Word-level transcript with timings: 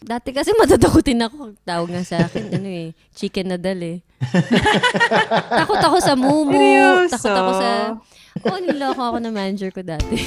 Dati 0.00 0.32
kasi 0.32 0.56
matatakutin 0.56 1.20
ako. 1.28 1.52
Tawag 1.60 1.88
nga 1.92 2.00
sa 2.00 2.24
akin, 2.24 2.56
ano 2.56 2.68
eh, 2.72 2.96
chicken 3.12 3.52
na 3.52 3.60
dal 3.60 3.76
eh. 3.84 4.00
takot 5.60 5.76
ako 5.76 5.96
sa 6.00 6.16
mumu. 6.16 6.56
Seryoso? 6.56 7.12
Takot 7.20 7.36
ako 7.36 7.52
sa... 7.60 7.68
Oo, 8.48 8.58
niloko 8.64 9.00
ako 9.12 9.16
na 9.20 9.28
manager 9.28 9.68
ko 9.68 9.84
dati. 9.84 10.24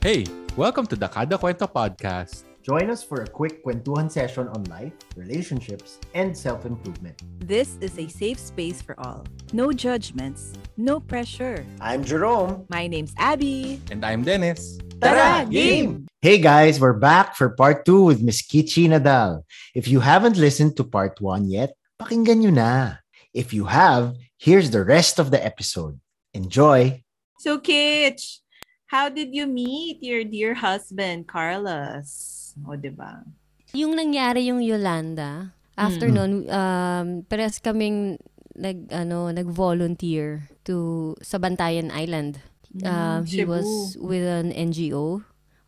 Hey, 0.00 0.24
welcome 0.56 0.88
to 0.88 0.96
the 0.96 1.12
Kada 1.12 1.36
Kwento 1.36 1.68
Podcast. 1.68 2.51
Join 2.62 2.94
us 2.94 3.02
for 3.02 3.22
a 3.22 3.26
quick 3.26 3.66
kwentuhan 3.66 4.06
session 4.06 4.46
on 4.46 4.62
life, 4.70 4.94
relationships, 5.18 5.98
and 6.14 6.30
self-improvement. 6.30 7.18
This 7.42 7.74
is 7.82 7.98
a 7.98 8.06
safe 8.06 8.38
space 8.38 8.78
for 8.78 8.94
all. 9.02 9.26
No 9.50 9.74
judgments, 9.74 10.54
no 10.78 11.02
pressure. 11.02 11.66
I'm 11.82 12.06
Jerome. 12.06 12.62
My 12.70 12.86
name's 12.86 13.18
Abby. 13.18 13.82
And 13.90 14.06
I'm 14.06 14.22
Dennis. 14.22 14.78
Tara, 15.02 15.42
game! 15.42 16.06
Hey 16.22 16.38
guys, 16.38 16.78
we're 16.78 16.94
back 16.94 17.34
for 17.34 17.50
part 17.50 17.82
2 17.82 17.98
with 18.04 18.22
Miss 18.22 18.46
Kichi 18.46 18.86
Nadal. 18.86 19.42
If 19.74 19.88
you 19.88 19.98
haven't 19.98 20.38
listened 20.38 20.76
to 20.78 20.84
part 20.86 21.18
1 21.18 21.50
yet, 21.50 21.74
pakinggan 21.98 22.46
nyo 22.46 22.54
na. 22.54 23.02
If 23.34 23.50
you 23.50 23.66
have, 23.66 24.14
here's 24.38 24.70
the 24.70 24.86
rest 24.86 25.18
of 25.18 25.34
the 25.34 25.42
episode. 25.44 25.98
Enjoy! 26.30 27.02
So, 27.42 27.58
Kitch, 27.58 28.38
how 28.86 29.08
did 29.08 29.34
you 29.34 29.50
meet 29.50 29.98
your 29.98 30.22
dear 30.22 30.54
husband, 30.54 31.26
Carlos? 31.26 32.41
O, 32.62 32.76
diba? 32.76 33.24
Yung 33.72 33.96
nangyari 33.96 34.48
yung 34.48 34.60
Yolanda, 34.60 35.52
after 35.74 36.08
Mm. 36.08 36.14
nun, 36.14 36.32
um, 36.46 37.06
pares 37.24 37.56
kaming 37.58 38.20
nag, 38.52 38.92
ano, 38.92 39.32
nag-volunteer 39.32 40.44
to 40.62 41.16
sa 41.24 41.40
Bantayan 41.40 41.88
Island. 41.88 42.36
Um, 42.84 43.24
he 43.24 43.44
Cebu. 43.44 43.52
was 43.52 43.68
with 43.96 44.24
an 44.24 44.52
NGO. 44.52 45.20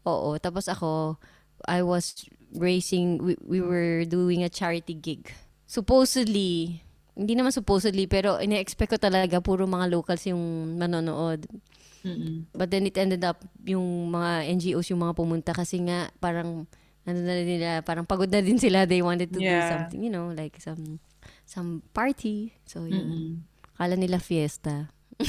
Oo. 0.04 0.30
Tapos 0.36 0.68
ako, 0.68 1.16
I 1.64 1.80
was 1.80 2.28
raising, 2.52 3.20
we, 3.20 3.36
we 3.40 3.60
were 3.60 4.04
doing 4.04 4.44
a 4.44 4.52
charity 4.52 4.92
gig. 4.92 5.32
Supposedly, 5.64 6.80
hindi 7.14 7.36
naman 7.36 7.52
supposedly, 7.52 8.08
pero 8.08 8.36
ina-expect 8.36 8.96
ko 8.96 8.98
talaga 8.98 9.40
puro 9.40 9.64
mga 9.64 9.86
locals 9.92 10.24
yung 10.24 10.76
manonood. 10.76 11.44
Mm-mm. 12.04 12.44
But 12.52 12.68
then 12.68 12.84
it 12.84 12.94
ended 12.94 13.24
up 13.24 13.40
yung 13.64 14.12
mga 14.12 14.44
NGOs 14.52 14.92
yung 14.92 15.00
mga 15.00 15.16
pumunta 15.16 15.50
kasi 15.56 15.80
nga 15.80 16.12
parang 16.20 16.68
ano 17.04 17.18
na 17.20 17.34
nila, 17.40 17.68
parang 17.80 18.04
pagod 18.04 18.28
na 18.28 18.40
din 18.40 18.56
sila. 18.56 18.84
They 18.84 19.00
wanted 19.00 19.32
to 19.32 19.40
do 19.40 19.44
Yeah. 19.44 19.68
something, 19.68 20.00
you 20.00 20.12
know, 20.12 20.32
like 20.32 20.56
some 20.60 21.00
some 21.44 21.80
party. 21.92 22.52
So, 22.64 22.84
yun. 22.84 22.96
Mm-mm. 22.96 23.30
Akala 23.76 23.96
nila 23.96 24.20
fiesta. 24.20 24.92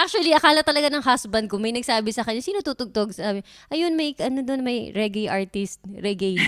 Actually, 0.00 0.32
akala 0.32 0.64
talaga 0.64 0.88
ng 0.88 1.04
husband 1.04 1.44
ko, 1.50 1.60
may 1.60 1.74
nagsabi 1.74 2.08
sa 2.08 2.24
kanya, 2.24 2.40
sino 2.40 2.64
tutugtog? 2.64 3.12
Sabi, 3.12 3.44
ayun, 3.68 3.92
may, 3.92 4.16
ano 4.16 4.40
doon, 4.40 4.64
may 4.64 4.88
reggae 4.94 5.28
artist, 5.28 5.82
reggae. 5.84 6.40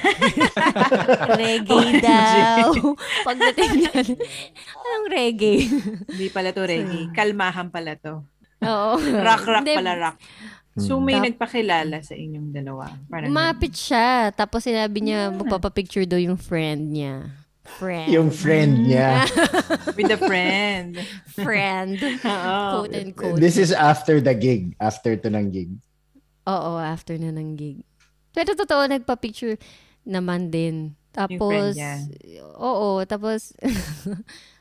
reggae 1.40 2.00
daw. 2.00 2.72
Pagdating 3.28 3.70
niya, 3.76 3.92
anong 4.72 5.06
reggae? 5.10 5.68
Hindi 6.08 6.26
pala 6.30 6.54
to 6.54 6.64
reggae. 6.64 7.12
Kalmahan 7.12 7.68
pala 7.68 7.96
to. 7.98 8.24
Oo. 8.64 8.92
Rock, 9.26 9.42
rock 9.48 9.64
Hindi, 9.64 9.74
pala 9.76 9.92
rock. 9.96 10.16
So, 10.78 11.02
may 11.02 11.18
Tap- 11.18 11.26
nagpakilala 11.34 11.98
sa 12.00 12.14
inyong 12.14 12.54
dalawa. 12.54 12.86
Parang 13.10 13.28
Umapit 13.28 13.74
siya. 13.74 14.30
Tapos 14.30 14.62
sinabi 14.62 15.02
niya, 15.02 15.34
magpapapicture 15.34 16.06
daw 16.06 16.16
yung 16.16 16.38
friend 16.38 16.94
niya. 16.94 17.26
Friend. 17.78 18.08
Yung 18.10 18.30
friend 18.30 18.86
niya. 18.86 19.26
With 19.98 20.14
a 20.14 20.18
friend. 20.18 20.98
friend. 21.34 21.98
Oo. 22.26 22.56
Quote 22.86 22.94
and 22.96 23.10
quote. 23.14 23.38
This 23.38 23.58
is 23.58 23.70
after 23.74 24.22
the 24.22 24.32
gig. 24.32 24.74
After 24.78 25.14
to 25.18 25.28
ng 25.28 25.50
gig. 25.50 25.70
Oo, 26.48 26.78
after 26.80 27.18
na 27.18 27.34
ng 27.34 27.58
gig. 27.58 27.82
Pero 28.30 28.54
totoo, 28.54 28.86
nagpa-picture 28.86 29.58
naman 30.06 30.50
din. 30.50 30.94
Tapos, 31.10 31.74
friend 31.74 31.74
niya. 31.74 31.94
oo, 32.58 33.02
tapos, 33.04 33.52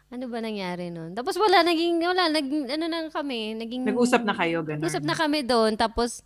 ano 0.09 0.25
ba 0.25 0.38
nangyari 0.41 0.89
nun? 0.89 1.13
Tapos 1.13 1.38
wala, 1.38 1.61
naging, 1.61 2.02
wala, 2.02 2.33
nag, 2.33 2.45
ano 2.49 2.85
na 2.89 2.99
kami, 3.13 3.53
naging, 3.53 3.85
Nag-usap 3.85 4.25
na 4.25 4.33
kayo, 4.33 4.65
gano'n. 4.65 4.81
Nag-usap 4.81 5.05
na 5.05 5.14
kami 5.14 5.45
doon. 5.45 5.77
Tapos, 5.77 6.25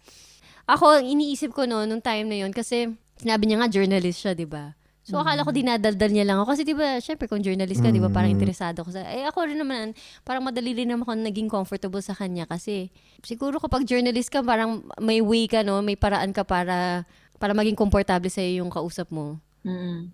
ako, 0.63 1.03
iniisip 1.03 1.51
ko 1.51 1.67
noon, 1.67 1.91
nung 1.91 1.99
time 2.03 2.31
na 2.31 2.47
yun, 2.47 2.55
kasi, 2.55 2.95
sinabi 3.19 3.43
niya 3.43 3.59
nga, 3.59 3.67
journalist 3.67 4.23
siya, 4.23 4.31
di 4.31 4.47
ba? 4.47 4.71
So, 5.03 5.19
akala 5.19 5.43
ko 5.43 5.51
dinadaldal 5.51 6.15
niya 6.15 6.23
lang 6.23 6.39
ako. 6.39 6.55
Kasi, 6.55 6.63
di 6.63 6.71
ba, 6.71 6.95
syempre, 7.03 7.27
kung 7.27 7.43
journalist 7.43 7.83
ka, 7.83 7.91
di 7.91 7.99
ba, 7.99 8.07
parang 8.07 8.31
Mm. 8.31 8.39
interesado 8.39 8.87
ko 8.87 8.89
sa, 8.95 9.03
eh, 9.11 9.27
ako 9.27 9.51
rin 9.51 9.59
naman, 9.59 9.91
parang 10.23 10.47
madali 10.47 10.71
rin 10.71 10.87
naman 10.87 11.03
ako 11.03 11.19
naging 11.19 11.51
comfortable 11.51 11.99
sa 11.99 12.15
kanya. 12.15 12.47
Kasi, 12.47 12.87
siguro 13.19 13.59
kapag 13.59 13.83
journalist 13.83 14.31
ka, 14.31 14.39
parang 14.39 14.79
may 15.03 15.19
way 15.19 15.51
ka, 15.51 15.59
no? 15.59 15.83
May 15.83 15.99
paraan 15.99 16.31
ka 16.31 16.47
para, 16.47 17.03
para 17.35 17.51
maging 17.51 17.75
komportable 17.75 18.31
sa'yo 18.31 18.63
yung 18.63 18.71
kausap 18.71 19.11
mo. 19.11 19.43
Mm-mm. 19.67 20.07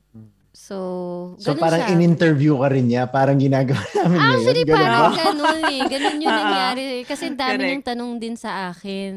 So, 0.60 0.78
So 1.40 1.56
parang 1.56 1.82
siya. 1.82 1.96
in-interview 1.96 2.60
ka 2.60 2.68
rin 2.68 2.86
niya. 2.86 3.08
Parang 3.08 3.40
ginagawa 3.40 3.80
namin 3.96 4.20
Actually, 4.20 4.62
ngayon. 4.62 4.68
Ganun 4.68 4.76
parang 4.76 5.00
ba? 5.00 5.10
ganun 5.18 5.60
eh. 5.64 5.82
Ganun 5.88 6.16
yung 6.20 6.28
Oo. 6.28 6.40
nangyari. 6.44 6.84
Kasi 7.04 7.26
dami 7.32 7.40
Correct. 7.50 7.64
niyang 7.64 7.86
tanong 7.88 8.12
din 8.18 8.36
sa 8.36 8.52
akin. 8.68 9.14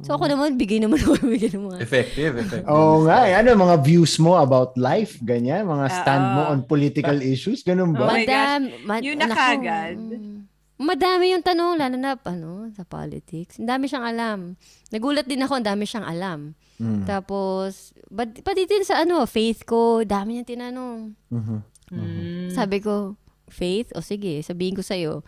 So 0.00 0.10
ako 0.12 0.26
naman, 0.26 0.56
bigay 0.56 0.76
naman 0.78 0.98
ako. 0.98 1.12
Bigay 1.30 1.52
naman. 1.52 1.78
Effective, 1.78 2.32
effective. 2.34 2.66
Oo 2.66 3.06
nga. 3.06 3.22
eh. 3.24 3.38
Ano 3.38 3.54
mga 3.54 3.76
views 3.78 4.18
mo 4.18 4.34
about 4.34 4.74
life? 4.74 5.16
Ganyan? 5.20 5.62
Mga 5.62 5.86
stand 5.94 6.26
mo 6.34 6.42
Oo. 6.42 6.50
on 6.50 6.60
political 6.64 7.16
issues? 7.16 7.62
Ganun 7.62 7.92
Oh 7.92 7.96
ba? 7.96 8.10
my 8.10 8.20
Madam, 8.20 8.58
ma- 8.82 8.98
Yun 8.98 9.14
na 9.14 9.26
naku, 9.26 9.38
kagad. 9.38 9.94
mm. 9.94 10.39
Madami 10.80 11.36
yung 11.36 11.44
tanong, 11.44 11.76
lalo 11.76 11.96
na 12.00 12.16
ano, 12.16 12.72
sa 12.72 12.88
politics. 12.88 13.60
Ang 13.60 13.68
dami 13.68 13.84
siyang 13.84 14.06
alam. 14.08 14.38
Nagulat 14.88 15.28
din 15.28 15.44
ako, 15.44 15.60
ang 15.60 15.68
dami 15.68 15.84
siyang 15.84 16.08
alam. 16.08 16.56
Mm. 16.80 17.04
Tapos, 17.04 17.92
but, 18.08 18.32
pati 18.40 18.64
din 18.64 18.80
sa 18.88 19.04
ano, 19.04 19.28
faith 19.28 19.68
ko, 19.68 20.00
dami 20.08 20.40
niyang 20.40 20.48
tinanong. 20.48 21.00
Mhm. 21.28 21.58
Mm. 21.92 22.48
Sabi 22.56 22.80
ko, 22.80 23.20
faith? 23.52 23.92
O 23.92 24.00
sige, 24.00 24.40
sabihin 24.40 24.72
ko 24.72 24.80
sa'yo. 24.80 25.20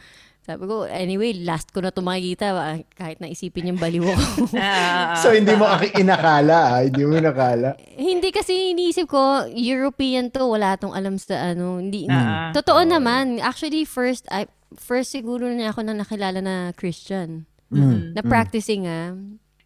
Sabi 0.42 0.66
ko, 0.66 0.82
anyway, 0.84 1.38
last 1.38 1.70
ko 1.70 1.78
na 1.78 1.88
ito 1.88 2.02
makikita. 2.02 2.50
ah, 2.50 2.74
Kahit 2.92 3.22
na 3.22 3.30
isipin 3.30 3.70
yung 3.70 3.78
baliw 3.78 4.02
ko. 4.02 4.14
Ah, 4.58 5.14
ah, 5.14 5.16
So 5.16 5.30
hindi 5.30 5.54
mo 5.54 5.64
aki- 5.64 5.94
inakala, 5.96 6.58
ah. 6.68 6.80
hindi 6.82 7.02
mo 7.02 7.14
inakala. 7.14 7.78
Hindi 7.94 8.28
kasi 8.28 8.74
iniisip 8.74 9.06
ko, 9.06 9.22
European 9.48 10.28
to, 10.28 10.42
wala 10.44 10.74
tong 10.74 10.90
alam 10.90 11.14
sa 11.14 11.54
ano. 11.54 11.78
Hindi, 11.78 12.10
Ah, 12.10 12.50
ah. 12.50 12.50
Totoo 12.50 12.82
naman. 12.82 13.38
Actually, 13.38 13.86
first, 13.86 14.26
I, 14.28 14.50
first 14.74 15.14
siguro 15.14 15.46
na 15.46 15.70
ako 15.70 15.86
na 15.86 15.94
nakilala 15.94 16.38
na 16.38 16.54
Christian. 16.74 17.46
Mm. 17.70 18.12
Na 18.12 18.20
practicing 18.20 18.84
ah. 18.84 19.14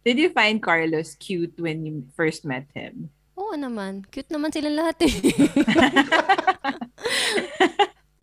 Did 0.05 0.15
you 0.15 0.29
find 0.29 0.61
Carlos 0.61 1.17
cute 1.17 1.57
when 1.57 1.83
you 1.83 2.05
first 2.13 2.45
met 2.45 2.69
him? 2.71 3.09
Oo 3.33 3.51
naman. 3.53 4.05
Cute 4.07 4.29
naman 4.29 4.53
silang 4.53 4.77
lahat 4.77 5.03
eh. 5.03 5.13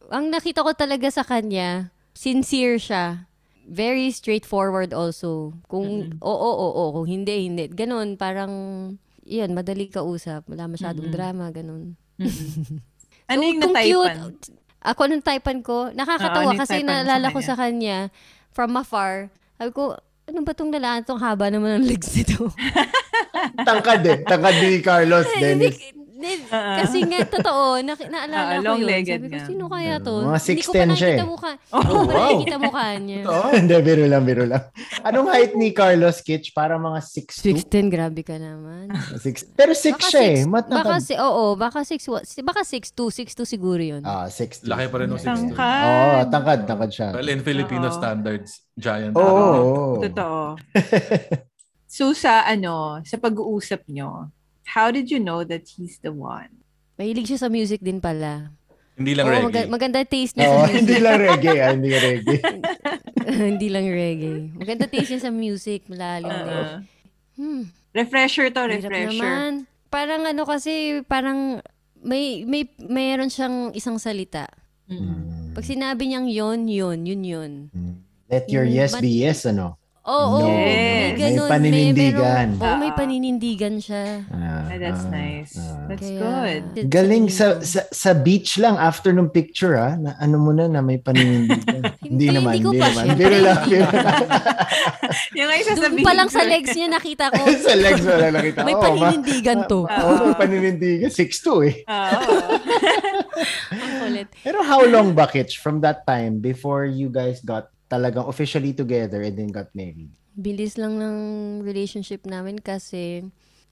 Ang 0.14 0.30
nakita 0.30 0.62
ko 0.62 0.70
talaga 0.72 1.10
sa 1.10 1.20
kanya, 1.20 1.90
sincere 2.14 2.78
siya. 2.78 3.26
Very 3.64 4.08
straightforward 4.10 4.92
also. 4.92 5.56
Kung 5.66 6.14
oo, 6.16 6.30
oo, 6.36 6.66
oo. 6.70 6.84
Kung 6.94 7.08
hindi, 7.08 7.48
hindi. 7.48 7.64
Ganon, 7.66 8.14
parang, 8.14 8.52
yan, 9.22 9.52
madali 9.52 9.88
ka 9.88 10.00
usap. 10.00 10.44
Wala 10.46 10.64
masyadong 10.66 11.08
Mm-mm. 11.08 11.16
drama, 11.16 11.48
ganon. 11.50 11.96
Ano 13.24 13.40
So, 13.40 13.48
yung 13.48 13.58
kung 13.58 13.72
nataypan? 13.72 14.16
cute, 14.20 14.44
Ako 14.84 15.00
nung 15.08 15.24
typan 15.24 15.58
ko, 15.60 15.88
nakakatawa 15.90 16.28
Oo, 16.36 16.44
ano 16.44 16.52
yung 16.52 16.60
kasi 16.60 16.76
typan 16.76 16.84
mo 16.84 16.92
sa 16.92 16.96
naalala 17.00 17.26
ko 17.32 17.40
sa 17.40 17.54
kanya 17.56 17.98
from 18.52 18.76
afar. 18.76 19.32
Sabi 19.56 19.72
ko, 19.72 19.96
ano 20.24 20.38
ba 20.40 20.52
tong 20.52 20.68
lalaki 20.68 21.08
tong 21.08 21.16
haba 21.18 21.48
naman 21.48 21.80
ng 21.80 21.88
legs 21.88 22.12
nito? 22.12 22.52
Tangkad 23.58 24.04
eh. 24.04 24.18
Tangkad 24.22 24.56
ni 24.60 24.80
Carlos, 24.80 25.24
Dennis. 25.40 25.72
hindi, 25.80 26.03
Ah. 26.48 26.76
kasi 26.80 27.02
nga, 27.02 27.18
totoo, 27.24 27.78
na, 27.80 27.92
naalala 27.94 28.34
Ah, 28.34 28.46
ko 28.46 28.54
yun. 28.54 28.64
long-legged 28.64 29.20
Sabi 29.20 29.28
ko, 29.28 29.38
sino 29.44 29.64
kaya 29.66 29.94
to? 29.98 30.14
Mga 30.22 30.40
Hindi 30.40 30.62
ko 30.62 30.70
pa 30.70 30.78
6'10" 30.78 30.94
siya 30.94 31.08
nakikita 31.10 31.24
eh. 31.24 31.28
mukha. 31.28 31.52
Oh, 31.70 31.78
Hindi 31.78 31.90
ko 31.90 31.94
pa 31.94 32.12
wow. 32.12 32.22
nakikita 32.24 32.56
mukha 32.58 32.84
niya. 32.98 33.20
Oo. 33.24 33.48
Hindi, 33.58 33.74
biro 33.80 34.04
lang, 34.04 34.22
biro 34.22 34.44
lang. 34.44 34.62
Anong 35.00 35.28
height 35.28 35.52
ni 35.54 35.68
Carlos 35.70 36.18
Kitch? 36.18 36.50
Para 36.50 36.74
mga 36.76 36.98
6'2"? 37.00 37.64
6'10", 37.64 37.88
grabe 37.88 38.20
ka 38.20 38.36
naman. 38.36 38.88
Six- 39.16 39.48
Pero 39.52 39.72
6 39.72 39.94
Baka 39.94 40.08
siya 40.08 40.22
eh. 40.22 40.36
six- 40.40 40.48
Baka, 40.48 40.68
Matangkad. 40.70 41.02
si, 41.02 41.14
oo, 41.16 41.44
baka 41.54 41.80
6'1", 41.82 42.42
baka 42.42 42.62
6'2", 42.62 43.10
6'2 43.10 43.44
siguro 43.44 43.82
yun. 43.82 44.02
Ah, 44.02 44.26
6'2". 44.26 44.64
Laki 44.64 44.86
pa 44.88 44.96
rin 45.00 45.08
ng 45.08 45.20
6'2". 45.20 45.28
Tangkad. 45.28 45.82
Oo, 45.84 46.04
oh, 46.04 46.20
tangkad, 46.28 46.60
tangkad 46.64 46.90
siya. 46.90 47.08
Well, 47.12 47.28
in 47.28 47.40
Filipino 47.40 47.88
Oo. 47.88 47.94
standards, 47.94 48.64
giant. 48.74 49.14
Oo. 49.14 49.22
athlete. 49.22 49.60
oo. 49.60 50.02
Totoo. 50.02 50.42
so 51.94 52.10
sa 52.12 52.42
ano, 52.44 52.98
sa 53.02 53.16
pag-uusap 53.16 53.86
nyo, 53.88 54.30
how 54.66 54.88
did 54.88 55.08
you 55.08 55.18
know 55.18 55.42
that 55.42 55.68
he's 55.68 56.00
the 56.00 56.10
one? 56.10 56.50
Mahilig 56.94 57.26
siya 57.26 57.40
sa 57.40 57.48
music 57.48 57.80
din 57.80 57.98
pala. 57.98 58.54
Hindi 58.94 59.12
lang 59.12 59.26
Oo, 59.26 59.32
reggae. 59.34 59.44
maga- 59.44 59.68
maganda 59.68 60.00
taste 60.02 60.34
niya 60.34 60.46
Oo, 60.46 60.54
sa 60.54 60.62
music. 60.64 60.78
hindi 60.78 60.96
lang 60.96 61.16
reggae, 61.18 61.58
ah, 61.58 61.70
hindi 61.72 61.90
reggae. 61.92 62.38
hindi 63.50 63.68
lang 63.68 63.86
reggae. 63.86 64.36
Maganda 64.54 64.84
taste 64.86 65.10
niya 65.10 65.22
sa 65.22 65.32
music. 65.32 65.80
Malalim 65.86 66.30
din. 66.30 66.46
Uh, 66.48 66.78
Hmm. 67.34 67.62
refresher 67.90 68.46
to, 68.46 68.62
Hirap 68.62 68.78
refresher. 68.86 69.10
naman. 69.10 69.50
Parang 69.88 70.22
ano 70.22 70.42
kasi, 70.44 71.02
parang 71.04 71.58
may, 71.98 72.44
may, 72.44 72.62
mayroon 72.78 73.26
siyang 73.26 73.74
isang 73.74 73.98
salita. 73.98 74.46
Mm. 74.86 75.50
Pag 75.50 75.64
sinabi 75.64 76.06
niyang 76.06 76.28
yon, 76.28 76.60
yon, 76.66 77.02
yun, 77.02 77.22
yun. 77.24 77.52
Let 78.26 78.46
your 78.46 78.62
Mm, 78.62 78.70
yes 78.72 78.92
be 78.96 79.10
yes, 79.18 79.42
ano? 79.44 79.74
Oo, 80.04 80.36
No. 80.36 80.52
may 80.52 80.68
Yes. 81.10 81.16
ganun. 81.16 81.48
May 81.48 81.52
paninindigan. 81.56 82.46
May, 82.54 82.60
oo, 82.62 82.76
may 82.76 82.90
Ah. 82.92 82.94
paninindigan 82.94 83.74
siya. 83.78 84.04
Ah, 84.28 84.68
Ah, 84.68 84.76
that's 84.76 85.00
ah, 85.00 85.10
nice. 85.10 85.56
ah. 85.56 85.88
That's 85.88 86.04
Kaya, 86.04 86.20
good. 86.20 86.62
Galing 86.86 87.24
sa, 87.26 87.46
sa 87.58 87.88
sa 87.88 88.12
beach 88.12 88.56
lang 88.56 88.76
after 88.76 89.10
nung 89.10 89.28
picture 89.28 89.72
ah, 89.74 89.96
na 89.96 90.12
ano 90.18 90.36
mo 90.36 90.52
na 90.52 90.68
na 90.68 90.80
may 90.80 91.00
paninindigan. 91.00 91.88
Hindi, 92.04 92.26
naman, 92.28 92.52
hindi 92.52 92.60
ko 92.60 92.70
hindi 92.70 92.78
pa, 92.78 92.88
naman. 92.90 93.04
syempre, 93.06 93.16
Biro 93.16 93.38
lang, 93.40 93.58
hindi. 93.58 93.78
Yung 95.34 95.48
yung 95.48 95.50
Doon 95.54 95.64
sasabihin 95.72 96.04
pa 96.04 96.12
lang 96.12 96.28
sa 96.28 96.42
legs 96.42 96.70
niya 96.70 96.88
nakita 96.90 97.24
ko. 97.30 97.40
sa 97.66 97.74
legs 97.74 98.02
mo 98.02 98.14
lang 98.14 98.32
nakita. 98.34 98.58
May 98.60 98.74
Oo, 98.74 98.82
ma- 98.82 98.88
paninindigan 99.08 99.58
to. 99.64 99.80
Oo, 99.84 100.12
may 100.22 100.36
paninindigan. 100.36 101.08
6'2 101.08 101.64
eh. 101.64 101.74
Oo. 101.82 102.32
Ang 103.70 103.92
kulit. 104.00 104.28
Pero 104.42 104.58
how 104.60 104.84
long 104.84 105.12
ba, 105.12 105.24
Kitch, 105.24 105.58
from 105.58 105.80
that 105.80 106.04
time 106.04 106.38
before 106.38 106.84
you 106.84 107.08
guys 107.08 107.40
got 107.40 107.72
talagang 107.94 108.26
officially 108.26 108.74
together 108.74 109.22
and 109.22 109.38
then 109.38 109.54
got 109.54 109.70
married? 109.70 110.10
Bilis 110.34 110.74
lang 110.74 110.98
ng 110.98 111.16
relationship 111.62 112.26
namin 112.26 112.58
kasi 112.58 113.22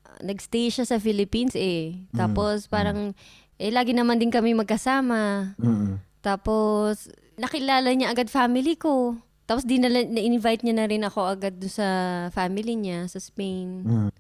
uh, 0.07 0.19
nagstay 0.23 0.71
siya 0.71 0.87
sa 0.87 1.03
Philippines 1.03 1.59
eh. 1.59 1.99
Tapos 2.15 2.71
parang, 2.71 3.11
eh 3.59 3.75
lagi 3.75 3.91
naman 3.91 4.23
din 4.23 4.31
kami 4.31 4.55
magkasama. 4.55 5.55
Mm-mm. 5.59 5.99
Tapos, 6.23 7.11
nakilala 7.35 7.91
niya 7.91 8.15
agad 8.15 8.31
family 8.31 8.79
ko. 8.79 9.19
Tapos, 9.43 9.67
dinala, 9.67 10.07
na-invite 10.07 10.63
niya 10.63 10.75
na 10.79 10.87
rin 10.87 11.03
ako 11.03 11.21
agad 11.27 11.59
doon 11.59 11.75
sa 11.75 11.89
family 12.31 12.79
niya 12.79 13.11
sa 13.11 13.19
Spain. 13.19 13.83
Mm. 13.83 14.11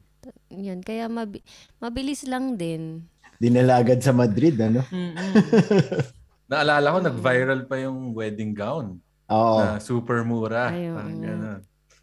Yun, 0.50 0.80
kaya 0.82 1.06
mabi- 1.06 1.46
mabilis 1.78 2.26
lang 2.26 2.58
din. 2.58 3.06
Dinala 3.38 3.78
agad 3.78 4.02
sa 4.02 4.10
Madrid, 4.10 4.58
ano? 4.58 4.82
Naalala 6.50 6.90
ko, 6.90 6.98
nag-viral 7.06 7.60
pa 7.70 7.78
yung 7.78 8.10
wedding 8.18 8.50
gown 8.50 8.98
Oo. 9.32 9.58
na 9.64 9.80
super 9.80 10.20
mura. 10.28 10.68
Ayun. 10.68 10.96
Parang 10.96 11.20
gano'n. 11.24 11.60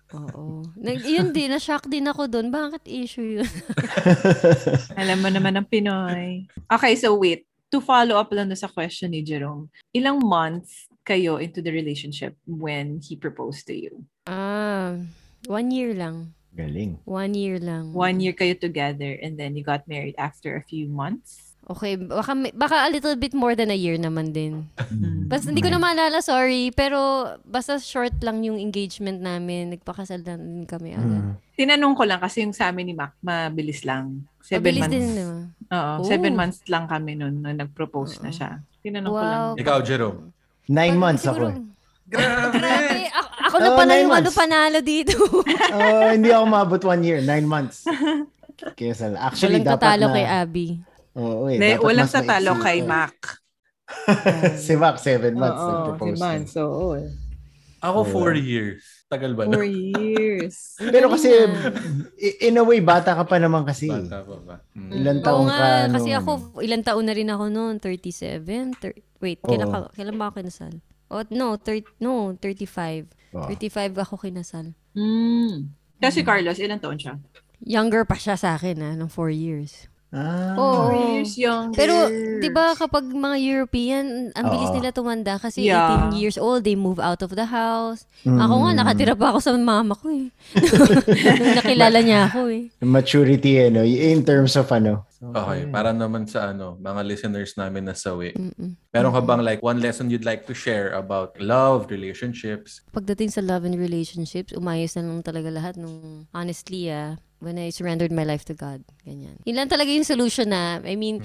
Oo. 0.10 0.66
Nag, 0.74 1.06
yun 1.06 1.30
din, 1.30 1.54
na-shock 1.54 1.86
din 1.86 2.10
ako 2.10 2.26
doon. 2.26 2.50
Bakit 2.50 2.90
issue 2.90 3.38
yun? 3.42 3.52
Alam 5.02 5.22
mo 5.22 5.30
naman 5.30 5.54
ng 5.62 5.68
Pinoy. 5.70 6.50
Okay, 6.66 6.98
so 6.98 7.14
wait. 7.14 7.46
To 7.70 7.78
follow 7.78 8.18
up 8.18 8.34
lang 8.34 8.50
sa 8.58 8.66
question 8.66 9.14
ni 9.14 9.22
Jerome, 9.22 9.70
ilang 9.94 10.26
months 10.26 10.90
kayo 11.06 11.38
into 11.38 11.62
the 11.62 11.70
relationship 11.70 12.34
when 12.50 12.98
he 12.98 13.14
proposed 13.14 13.70
to 13.70 13.78
you? 13.78 13.94
ah, 14.26 14.98
one 15.46 15.70
year 15.70 15.94
lang. 15.94 16.34
Galing. 16.54 16.98
One 17.06 17.38
year 17.38 17.62
lang. 17.62 17.94
One 17.94 18.18
year 18.18 18.34
kayo 18.34 18.58
together 18.58 19.18
and 19.22 19.38
then 19.38 19.54
you 19.54 19.62
got 19.62 19.86
married 19.86 20.18
after 20.18 20.58
a 20.58 20.66
few 20.66 20.90
months? 20.90 21.49
Okay, 21.69 21.94
baka, 21.95 22.33
baka 22.51 22.75
a 22.81 22.89
little 22.89 23.13
bit 23.13 23.31
more 23.31 23.54
than 23.54 23.69
a 23.69 23.77
year 23.77 23.94
naman 23.94 24.33
din. 24.33 24.66
Mm. 24.75 25.30
Basta 25.30 25.54
hindi 25.54 25.62
ko 25.62 25.69
na 25.69 25.77
maalala, 25.77 26.18
sorry. 26.18 26.74
Pero 26.74 26.98
basta 27.45 27.77
short 27.77 28.18
lang 28.19 28.42
yung 28.42 28.57
engagement 28.57 29.21
namin. 29.21 29.77
Nagpakasal 29.77 30.25
na 30.25 30.33
din 30.33 30.66
kami 30.66 30.92
agad. 30.92 31.21
Mm. 31.21 31.33
Tinanong 31.54 31.94
ko 31.94 32.04
lang 32.04 32.18
kasi 32.18 32.42
yung 32.42 32.51
sa 32.51 32.74
amin 32.74 32.89
ni 32.89 32.94
Mac, 32.94 33.13
mabilis 33.19 33.86
lang. 33.86 34.25
Seven 34.42 34.66
Mabilis 34.66 34.81
months. 34.81 34.95
din 34.95 35.07
naman. 35.13 35.42
Oo, 35.69 35.92
Oh. 35.94 36.04
seven 36.04 36.33
months 36.33 36.60
lang 36.66 36.89
kami 36.89 37.13
nun 37.13 37.36
na 37.39 37.54
nag-propose 37.54 38.18
na 38.19 38.33
siya. 38.33 38.50
Tinanong 38.81 39.13
ko 39.13 39.21
lang. 39.21 39.42
Wow. 39.54 39.62
Ikaw, 39.62 39.77
Jerome. 39.86 40.19
Nine 40.66 40.74
Parang 40.89 40.98
months 41.00 41.24
siguro- 41.24 41.54
ako. 41.54 41.62
Grabe! 42.10 42.57
Grabe. 42.57 43.00
Ako, 43.12 43.30
ako 43.39 43.56
na 43.56 43.68
Oh, 43.68 43.77
pala 43.77 43.92
nine 43.92 44.01
yung 44.01 44.10
ano 44.10 44.25
months. 44.25 44.33
panalo 44.36 44.77
dito. 44.81 45.13
Oh, 45.69 46.10
hindi 46.10 46.33
ako 46.33 46.45
maabot 46.48 46.81
one 46.83 47.01
year. 47.04 47.21
Nine 47.21 47.45
months. 47.45 47.86
Kaya 48.77 48.92
sa, 48.92 49.13
actually, 49.21 49.62
Walang 49.62 49.69
dapat 49.69 49.86
tatalo 49.86 50.06
na, 50.10 50.13
kay 50.13 50.25
Abby. 50.25 50.68
Oo, 51.19 51.51
eh, 51.51 51.75
walang 51.83 52.07
mas 52.07 52.16
tatalo 52.16 52.56
maiksi. 52.56 52.66
kay 52.66 52.80
Mac. 52.88 53.16
si 54.66 54.74
Mac, 54.80 54.95
seven 55.01 55.36
months. 55.36 55.60
Oo, 55.60 55.98
si 56.00 56.12
months. 56.16 56.54
Oo. 56.56 56.88
Ako, 57.80 58.00
Oo. 58.04 58.12
four 58.12 58.33
years. 58.36 58.83
Tagal 59.10 59.33
ba? 59.33 59.50
Four 59.50 59.66
na? 59.66 59.74
years. 59.74 60.77
Pero 60.94 61.10
kasi, 61.10 61.33
in 62.45 62.62
a 62.62 62.63
way, 62.63 62.77
bata 62.77 63.18
ka 63.18 63.25
pa 63.25 63.42
naman 63.42 63.66
kasi. 63.66 63.89
Bata 63.89 64.21
pa 64.21 64.38
ba? 64.38 64.56
Mm. 64.77 64.92
Ilan 64.94 65.18
Oo 65.18 65.25
taong 65.25 65.50
ka? 65.50 65.57
nga, 65.57 65.71
kasi 65.98 66.10
ako, 66.13 66.31
ilang 66.62 66.86
taon 66.86 67.06
na 67.10 67.18
rin 67.18 67.25
ako 67.31 67.50
noon? 67.50 67.75
37? 67.81 68.77
Thir- 68.77 69.00
wait, 69.18 69.42
kailan, 69.42 69.66
Oo. 69.66 69.74
ka, 69.74 69.98
kailan 69.98 70.16
ba 70.19 70.30
ako 70.30 70.45
kinasal? 70.45 70.74
Oh, 71.10 71.25
no, 71.33 71.57
thir- 71.57 71.89
no, 71.98 72.38
35. 72.38 73.10
Oh. 73.33 73.50
35 73.50 73.98
ako 73.98 74.13
kinasal. 74.21 74.77
Mm. 74.94 75.74
Kasi 75.98 76.21
Carlos, 76.21 76.62
ilang 76.62 76.77
taon 76.77 77.01
siya? 77.01 77.18
Younger 77.66 78.06
pa 78.06 78.16
siya 78.16 78.38
sa 78.38 78.54
akin, 78.56 78.77
ah, 78.86 78.94
ng 78.94 79.10
4 79.10 79.33
years. 79.33 79.89
Ah. 80.10 80.58
Oo. 80.58 80.90
Years 81.22 81.38
younger. 81.38 81.78
Pero, 81.78 82.10
di 82.42 82.50
ba 82.50 82.74
kapag 82.74 83.06
mga 83.06 83.38
European, 83.38 84.34
ang 84.34 84.46
bilis 84.50 84.74
Oo. 84.74 84.78
nila 84.82 84.90
tumanda 84.90 85.38
kasi 85.38 85.70
Yeah. 85.70 86.10
18 86.10 86.18
years 86.18 86.38
old, 86.42 86.66
they 86.66 86.74
move 86.74 86.98
out 86.98 87.22
of 87.22 87.38
the 87.38 87.46
house. 87.46 88.10
Mm. 88.26 88.42
Ako 88.42 88.54
nga, 88.66 88.72
nakatira 88.74 89.14
pa 89.14 89.30
ako 89.30 89.40
sa 89.40 89.54
mama 89.54 89.94
ko 89.94 90.10
eh. 90.10 90.34
Nung 91.38 91.58
nakilala 91.62 92.00
niya 92.02 92.26
ako 92.26 92.50
eh. 92.50 92.74
Maturity, 92.82 93.62
eh, 93.62 93.70
no? 93.70 93.86
in 93.86 94.26
terms 94.26 94.58
of 94.58 94.66
ano. 94.74 95.06
Okay, 95.20 95.68
para 95.68 95.92
naman 95.92 96.24
sa 96.32 96.56
ano, 96.56 96.80
mga 96.80 97.04
listeners 97.04 97.60
namin 97.60 97.92
na 97.92 97.94
sawi. 97.94 98.32
Mm-mm. 98.40 98.80
Meron 98.96 99.12
ka 99.12 99.20
bang 99.20 99.44
like 99.44 99.60
one 99.60 99.84
lesson 99.84 100.08
you'd 100.08 100.24
like 100.24 100.48
to 100.48 100.56
share 100.56 100.96
about 100.96 101.36
love, 101.44 101.92
relationships? 101.92 102.82
Pagdating 102.96 103.28
sa 103.28 103.44
love 103.44 103.68
and 103.68 103.76
relationships, 103.76 104.56
umayos 104.56 104.96
na 104.96 105.04
lang 105.06 105.20
talaga 105.20 105.52
lahat 105.52 105.76
nung 105.76 106.24
honestly 106.32 106.88
ah, 106.88 107.20
when 107.40 107.58
I 107.58 107.72
surrendered 107.72 108.12
my 108.12 108.24
life 108.24 108.44
to 108.48 108.54
God. 108.54 108.84
Ganyan. 109.08 109.40
Yun 109.48 109.56
lang 109.56 109.70
talaga 109.72 109.90
yung 109.92 110.08
solution 110.08 110.52
na, 110.52 110.80
I 110.84 110.96
mean, 110.96 111.24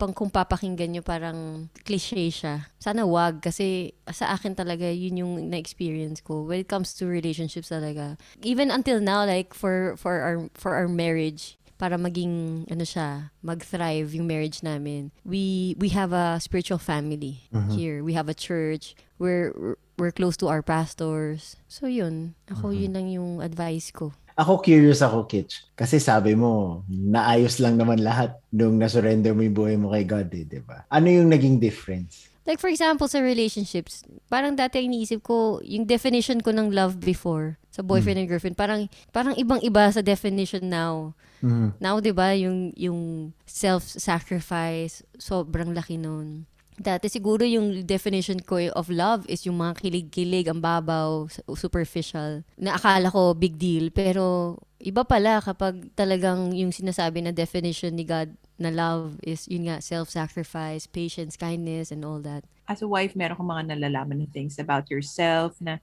pang 0.00 0.12
kung 0.12 0.32
papakinggan 0.32 0.96
nyo, 0.96 1.02
parang 1.04 1.68
cliche 1.84 2.32
siya. 2.32 2.66
Sana 2.80 3.06
wag, 3.06 3.44
kasi 3.44 3.92
sa 4.10 4.32
akin 4.32 4.56
talaga, 4.56 4.88
yun 4.88 5.22
yung 5.22 5.32
na-experience 5.52 6.24
ko. 6.24 6.42
When 6.48 6.64
it 6.64 6.68
comes 6.68 6.96
to 6.98 7.06
relationships 7.06 7.68
talaga. 7.68 8.16
Even 8.42 8.72
until 8.72 9.00
now, 9.00 9.24
like, 9.24 9.54
for, 9.54 9.94
for, 10.00 10.20
our, 10.20 10.48
for 10.56 10.74
our 10.74 10.88
marriage, 10.88 11.60
para 11.82 11.98
maging, 11.98 12.62
ano 12.70 12.86
siya, 12.86 13.34
mag-thrive 13.42 14.14
yung 14.14 14.30
marriage 14.30 14.62
namin. 14.62 15.10
We, 15.26 15.74
we 15.82 15.90
have 15.90 16.14
a 16.14 16.38
spiritual 16.38 16.78
family 16.78 17.42
here. 17.74 18.06
We 18.06 18.14
have 18.14 18.30
a 18.30 18.38
church. 18.38 18.94
We're, 19.18 19.74
we're 19.98 20.14
close 20.14 20.38
to 20.38 20.46
our 20.46 20.62
pastors. 20.62 21.58
So 21.66 21.90
yun, 21.90 22.38
ako 22.46 22.70
yun 22.70 22.94
lang 22.94 23.10
yung 23.10 23.42
advice 23.42 23.90
ko. 23.90 24.14
Ako 24.38 24.64
curious 24.64 25.04
ako, 25.04 25.28
Kitch. 25.28 25.68
Kasi 25.76 26.00
sabi 26.00 26.32
mo, 26.32 26.82
naayos 26.88 27.60
lang 27.60 27.76
naman 27.76 28.00
lahat 28.00 28.36
nung 28.48 28.80
nasurrender 28.80 29.36
mo 29.36 29.44
yung 29.44 29.56
buhay 29.56 29.76
mo 29.76 29.92
kay 29.92 30.04
God, 30.08 30.28
eh, 30.32 30.44
di 30.48 30.60
ba? 30.64 30.88
Ano 30.88 31.12
yung 31.12 31.28
naging 31.28 31.60
difference? 31.60 32.32
Like 32.42 32.58
for 32.58 32.66
example, 32.66 33.06
sa 33.06 33.22
relationships, 33.22 34.02
parang 34.26 34.58
dati 34.58 34.82
ang 34.82 34.90
iniisip 34.90 35.22
ko, 35.22 35.62
yung 35.62 35.86
definition 35.86 36.42
ko 36.42 36.50
ng 36.50 36.74
love 36.74 36.98
before, 36.98 37.54
sa 37.70 37.86
boyfriend 37.86 38.18
and 38.18 38.28
girlfriend, 38.28 38.58
parang 38.58 38.90
parang 39.14 39.32
ibang-iba 39.38 39.86
sa 39.94 40.02
definition 40.02 40.66
now. 40.66 41.14
Mhm. 41.38 41.78
Now, 41.78 42.02
'di 42.02 42.10
ba, 42.10 42.34
yung 42.34 42.74
yung 42.74 43.30
self-sacrifice, 43.46 45.06
sobrang 45.22 45.70
laki 45.70 46.02
nun. 46.02 46.50
Dati 46.72 47.06
siguro 47.12 47.44
yung 47.44 47.84
definition 47.84 48.40
ko 48.40 48.56
of 48.72 48.88
love 48.88 49.28
is 49.28 49.44
yung 49.44 49.60
mga 49.60 49.76
kilig-kilig, 49.78 50.48
ang 50.48 50.58
babaw, 50.64 51.28
superficial. 51.54 52.42
Na 52.56 52.74
akala 52.80 53.12
ko 53.12 53.36
big 53.36 53.60
deal, 53.60 53.92
pero 53.92 54.56
iba 54.80 55.04
pala 55.04 55.38
kapag 55.44 55.92
talagang 55.94 56.50
yung 56.56 56.72
sinasabi 56.72 57.20
na 57.22 57.30
definition 57.30 57.92
ni 57.94 58.02
God 58.08 58.32
na 58.58 58.72
love 58.72 59.20
is 59.22 59.44
yun 59.52 59.68
nga, 59.68 59.78
self-sacrifice, 59.84 60.88
patience, 60.88 61.36
kindness, 61.36 61.92
and 61.92 62.02
all 62.08 62.18
that. 62.24 62.42
As 62.68 62.80
a 62.80 62.88
wife, 62.88 63.12
meron 63.18 63.36
kang 63.36 63.50
mga 63.50 63.74
nalalaman 63.74 64.22
na 64.22 64.26
things 64.32 64.56
about 64.58 64.88
yourself 64.88 65.58
na 65.60 65.78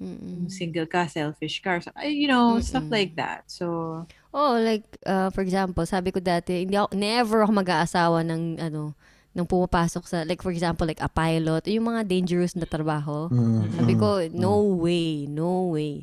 Mm-mm. 0.00 0.48
single 0.48 0.86
ka, 0.86 1.06
selfish 1.06 1.60
ka, 1.62 1.80
so- 1.80 1.92
you 2.04 2.28
know, 2.28 2.60
stuff 2.60 2.84
Mm-mm. 2.84 2.90
like 2.90 3.14
that. 3.16 3.44
So, 3.50 4.06
Oh, 4.32 4.60
like, 4.60 4.84
uh, 5.08 5.30
for 5.32 5.40
example, 5.40 5.88
sabi 5.88 6.12
ko 6.12 6.20
dati, 6.20 6.68
hindi 6.68 6.76
ako, 6.76 6.92
never 6.92 7.38
ako 7.44 7.52
mag-aasawa 7.64 8.20
ng, 8.28 8.60
ano, 8.60 8.92
nang 9.38 9.46
pumapasok 9.46 10.02
sa, 10.02 10.26
like, 10.26 10.42
for 10.42 10.50
example, 10.50 10.82
like 10.82 10.98
a 10.98 11.06
pilot, 11.06 11.62
yung 11.70 11.94
mga 11.94 12.02
dangerous 12.10 12.58
na 12.58 12.66
trabaho. 12.66 13.30
Mhm. 13.30 13.78
Sabi 13.78 13.94
ko, 13.94 14.26
no 14.34 14.82
way, 14.82 15.30
no 15.30 15.78
way. 15.78 16.02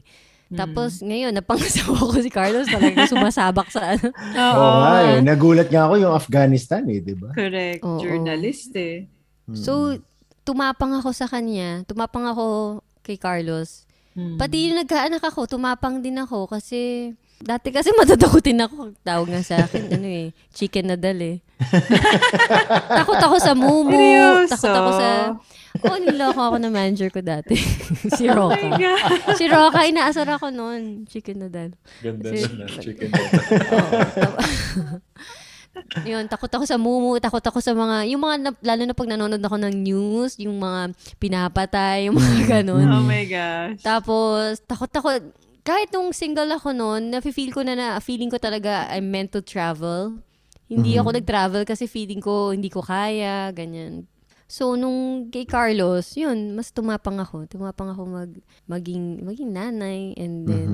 Tapos, 0.55 1.03
ngayon, 1.03 1.35
napangasawa 1.35 1.99
ko 1.99 2.15
si 2.23 2.31
Carlos, 2.31 2.71
talagang 2.71 3.09
sumasabak 3.11 3.67
sa, 3.67 3.99
ano. 3.99 4.07
Oo 4.15 4.71
nga 4.79 4.95
eh. 5.03 5.19
Nagulat 5.19 5.67
nga 5.67 5.91
ako 5.91 5.93
yung 5.99 6.15
Afghanistan 6.15 6.87
eh, 6.87 7.03
di 7.03 7.11
ba? 7.11 7.35
Correct. 7.35 7.83
Oo. 7.83 7.99
Journalist 7.99 8.71
eh. 8.79 9.11
So, 9.51 9.99
tumapang 10.47 10.95
ako 10.95 11.11
sa 11.11 11.27
kanya, 11.27 11.83
tumapang 11.83 12.23
ako 12.29 12.79
kay 13.03 13.19
Carlos. 13.19 13.83
Mm. 14.15 14.39
Pati 14.39 14.55
yung 14.71 14.79
nagkaanak 14.79 15.23
ako, 15.27 15.59
tumapang 15.59 15.99
din 15.99 16.15
ako 16.15 16.47
kasi 16.47 17.11
dati 17.37 17.67
kasi 17.69 17.91
matatakutin 17.91 18.59
ako. 18.59 18.95
Tawag 19.01 19.27
nga 19.27 19.41
sa 19.41 19.55
akin, 19.61 19.91
ano 19.91 20.07
eh, 20.07 20.27
chicken 20.49 20.87
na 20.87 20.95
dal 20.95 21.17
eh. 21.17 21.37
takot 22.97 23.17
ako 23.17 23.35
sa 23.37 23.51
mumu. 23.53 23.91
Seryoso? 23.91 24.51
Takot 24.55 24.73
ako 24.73 24.91
sa... 24.93 25.07
Oo, 25.75 25.99
niloko 25.99 26.39
ako 26.41 26.57
ng 26.57 26.71
manager 26.71 27.09
ko 27.09 27.19
dati. 27.19 27.59
si 28.17 28.25
Oh 28.25 28.47
Roca. 28.47 28.55
my 28.55 28.71
God. 28.73 29.35
si 29.35 29.43
Roca, 29.45 29.83
inaasar 29.83 30.27
ako 30.29 30.47
noon. 30.47 31.03
Chicken 31.03 31.37
na 31.37 31.49
dal. 31.49 31.75
Ganda 31.99 32.31
Kasi- 32.31 32.47
na 32.49 32.63
na 32.63 32.79
chicken. 32.79 33.09
Oo. 33.11 33.99
Ta- 35.75 36.07
Yun, 36.07 36.23
takot 36.25 36.47
ako 36.47 36.63
sa 36.63 36.79
mumu, 36.79 37.19
takot 37.19 37.43
ako 37.43 37.59
sa 37.59 37.75
mga, 37.75 38.07
yung 38.07 38.23
mga, 38.23 38.35
na- 38.39 38.61
lalo 38.63 38.81
na 38.81 38.95
pag 38.95 39.11
nanonood 39.11 39.43
ako 39.43 39.59
ng 39.59 39.75
news, 39.75 40.39
yung 40.39 40.55
mga 40.55 40.95
pinapatay, 41.19 42.07
yung 42.07 42.15
mga 42.15 42.31
ganun. 42.55 42.87
Oh 42.87 43.03
my 43.03 43.27
gosh. 43.27 43.83
Tapos, 43.83 44.63
takot 44.63 44.87
ako, 44.89 45.19
kahit 45.65 45.89
nung 45.89 46.13
single 46.13 46.53
ako 46.53 46.71
noon, 46.71 47.09
nafe-feel 47.09 47.49
ko 47.49 47.65
na 47.65 47.73
na, 47.73 47.87
feeling 47.97 48.29
ko 48.29 48.37
talaga 48.37 48.85
I'm 48.93 49.09
meant 49.09 49.33
to 49.33 49.41
travel. 49.41 50.21
Hindi 50.65 50.95
Mhm. 50.95 50.99
ako 51.01 51.09
nag-travel 51.11 51.63
kasi 51.65 51.85
feeling 51.85 52.21
ko 52.21 52.53
hindi 52.53 52.69
ko 52.69 52.85
kaya, 52.85 53.49
ganyan. 53.49 54.05
So, 54.45 54.77
nung 54.77 55.29
kay 55.33 55.49
Carlos, 55.49 56.13
yun, 56.13 56.53
mas 56.53 56.69
tumapang 56.69 57.17
ako. 57.17 57.49
Tumapang 57.49 57.89
ako 57.89 58.05
mag, 58.05 58.31
maging, 58.69 59.25
maging 59.25 59.49
nanay. 59.49 60.13
And 60.13 60.45
then, 60.45 60.71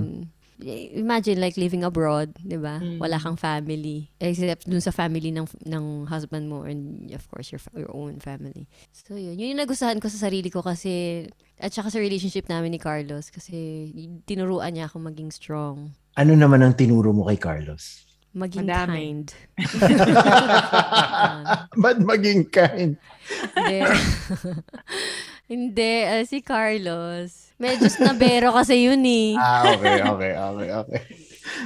eh, 0.59 0.91
imagine 0.91 1.39
like 1.39 1.55
living 1.55 1.87
abroad, 1.87 2.35
di 2.35 2.59
ba? 2.59 2.83
Mm. 2.83 2.99
Wala 2.99 3.15
kang 3.15 3.39
family. 3.39 4.11
Except 4.19 4.67
dun 4.67 4.83
sa 4.83 4.91
family 4.91 5.31
ng, 5.31 5.47
ng 5.63 6.03
husband 6.05 6.51
mo 6.51 6.67
and 6.67 7.07
of 7.15 7.23
course 7.31 7.47
your, 7.55 7.63
fa- 7.63 7.71
your 7.73 7.89
own 7.95 8.19
family. 8.19 8.67
So, 8.91 9.15
yun. 9.15 9.39
Yun 9.39 9.55
yung 9.55 9.63
nagustuhan 9.63 10.03
ko 10.03 10.11
sa 10.11 10.27
sarili 10.27 10.51
ko 10.51 10.59
kasi, 10.59 11.25
at 11.61 11.69
saka 11.69 11.93
sa 11.93 12.01
relationship 12.01 12.49
namin 12.49 12.73
ni 12.73 12.81
Carlos 12.81 13.29
kasi 13.29 13.93
tinuruan 14.25 14.73
niya 14.73 14.89
ako 14.89 15.05
maging 15.05 15.29
strong. 15.29 15.93
Ano 16.17 16.33
naman 16.33 16.65
ang 16.65 16.73
tinuro 16.73 17.13
mo 17.13 17.29
kay 17.29 17.37
Carlos? 17.37 18.09
Maging 18.31 18.63
Madami. 18.65 18.95
kind. 18.95 19.27
Ba't 21.83 21.99
maging 21.99 22.47
kind? 22.49 22.95
Hindi. 23.53 23.79
Hindi. 25.51 25.93
ah, 26.07 26.23
si 26.23 26.39
Carlos. 26.39 27.51
Medyo 27.59 27.91
snabero 27.91 28.55
kasi 28.55 28.87
yun 28.87 29.03
eh. 29.03 29.35
Ah, 29.35 29.75
okay, 29.75 29.99
okay, 29.99 30.33
okay, 30.33 30.69
okay. 30.71 31.01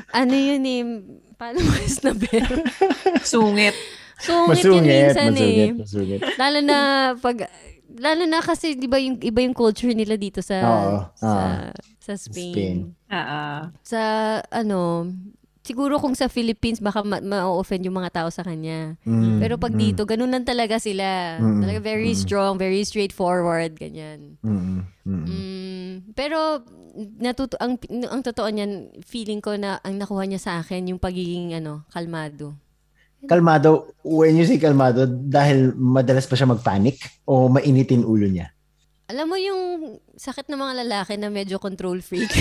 Ano 0.09 0.33
yun 0.33 0.63
eh. 0.65 0.81
Paano 1.37 1.61
mo 1.61 1.69
snabero? 1.85 2.65
Sungit. 3.21 3.77
Sungit 4.17 4.65
yun 4.65 4.81
Masungit, 4.81 4.89
minsan 4.89 5.29
masungit, 5.31 5.53
eh. 5.53 5.69
masungit. 5.77 6.19
Lalo 6.35 6.59
na 6.65 6.77
pag... 7.21 7.37
Lalo 7.95 8.23
na 8.25 8.41
kasi, 8.41 8.75
di 8.75 8.89
ba, 8.89 8.97
yung, 8.97 9.21
iba 9.21 9.39
yung 9.45 9.55
culture 9.55 9.93
nila 9.93 10.17
dito 10.17 10.41
sa 10.41 10.57
Oo, 10.61 10.97
sa, 11.15 11.29
oo. 11.29 11.71
sa 12.01 12.13
Spain. 12.17 12.53
Spain. 12.53 12.77
Ah, 13.07 13.69
Sa, 13.85 14.01
ano, 14.51 15.09
siguro 15.65 15.97
kung 15.97 16.13
sa 16.13 16.29
Philippines, 16.29 16.77
baka 16.77 17.01
ma- 17.01 17.23
ma-offend 17.23 17.81
yung 17.85 17.97
mga 17.97 18.21
tao 18.21 18.29
sa 18.29 18.45
kanya. 18.45 18.93
Mm, 19.01 19.41
Pero 19.41 19.57
pag 19.57 19.73
mm, 19.73 19.79
dito, 19.81 20.01
ganun 20.05 20.29
lang 20.29 20.45
talaga 20.45 20.77
sila. 20.77 21.41
Mm, 21.41 21.61
Talaga 21.65 21.79
very 21.81 22.13
mm. 22.13 22.21
strong, 22.21 22.53
very 22.61 22.85
straightforward, 22.85 23.73
ganyan. 23.73 24.37
mm, 24.45 24.49
mm, 24.49 24.81
mm. 25.05 25.25
Mm, 25.25 25.91
pero 26.13 26.61
natuto 27.19 27.59
ang 27.59 27.75
ang 28.07 28.21
totoo 28.23 28.47
niyan, 28.47 29.01
feeling 29.03 29.41
ko 29.43 29.57
na 29.59 29.81
ang 29.83 29.99
nakuha 29.99 30.23
niya 30.27 30.39
sa 30.39 30.51
akin 30.61 30.91
yung 30.93 31.01
pagiging 31.01 31.51
ano, 31.57 31.83
kalmado. 31.89 32.55
Kalmado, 33.23 33.95
when 34.03 34.35
you 34.35 34.43
say 34.43 34.59
kalmado, 34.59 35.07
dahil 35.07 35.71
madalas 35.73 36.27
pa 36.27 36.35
siya 36.35 36.45
magpanic 36.45 36.99
o 37.23 37.47
mainitin 37.47 38.03
ulo 38.03 38.27
niya? 38.27 38.51
Alam 39.05 39.25
mo 39.31 39.37
yung 39.37 39.61
sakit 40.13 40.49
ng 40.49 40.57
mga 40.57 40.73
lalaki 40.85 41.13
na 41.15 41.29
medyo 41.29 41.55
control 41.57 42.01
freak. 42.01 42.29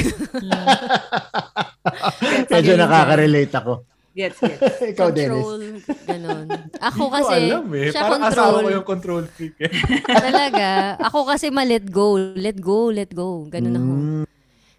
Medyo 2.53 2.75
nakaka-relate 2.77 3.55
ako. 3.55 3.73
gets, 4.15 4.39
gets. 4.39 4.79
Ikaw, 4.95 5.09
Dennis. 5.11 5.43
control, 5.43 5.63
ganun. 6.07 6.47
Ako 6.79 7.03
Hindi 7.03 7.11
ko 7.11 7.17
kasi, 7.19 7.37
alam 7.37 7.65
eh. 7.67 7.89
siya 7.91 8.03
Parang 8.03 8.23
asawa 8.23 8.31
control. 8.31 8.63
ko 8.63 8.69
yung 8.71 8.87
control 8.87 9.25
freak 9.27 9.57
eh. 9.61 9.71
Talaga. 10.07 10.69
Ako 11.03 11.19
kasi 11.27 11.47
ma-let 11.51 11.87
go. 11.91 12.17
Let 12.17 12.59
go, 12.61 12.89
let 12.89 13.11
go. 13.11 13.45
Ganun 13.51 13.75
ako. 13.75 13.93
Mm, 13.93 14.25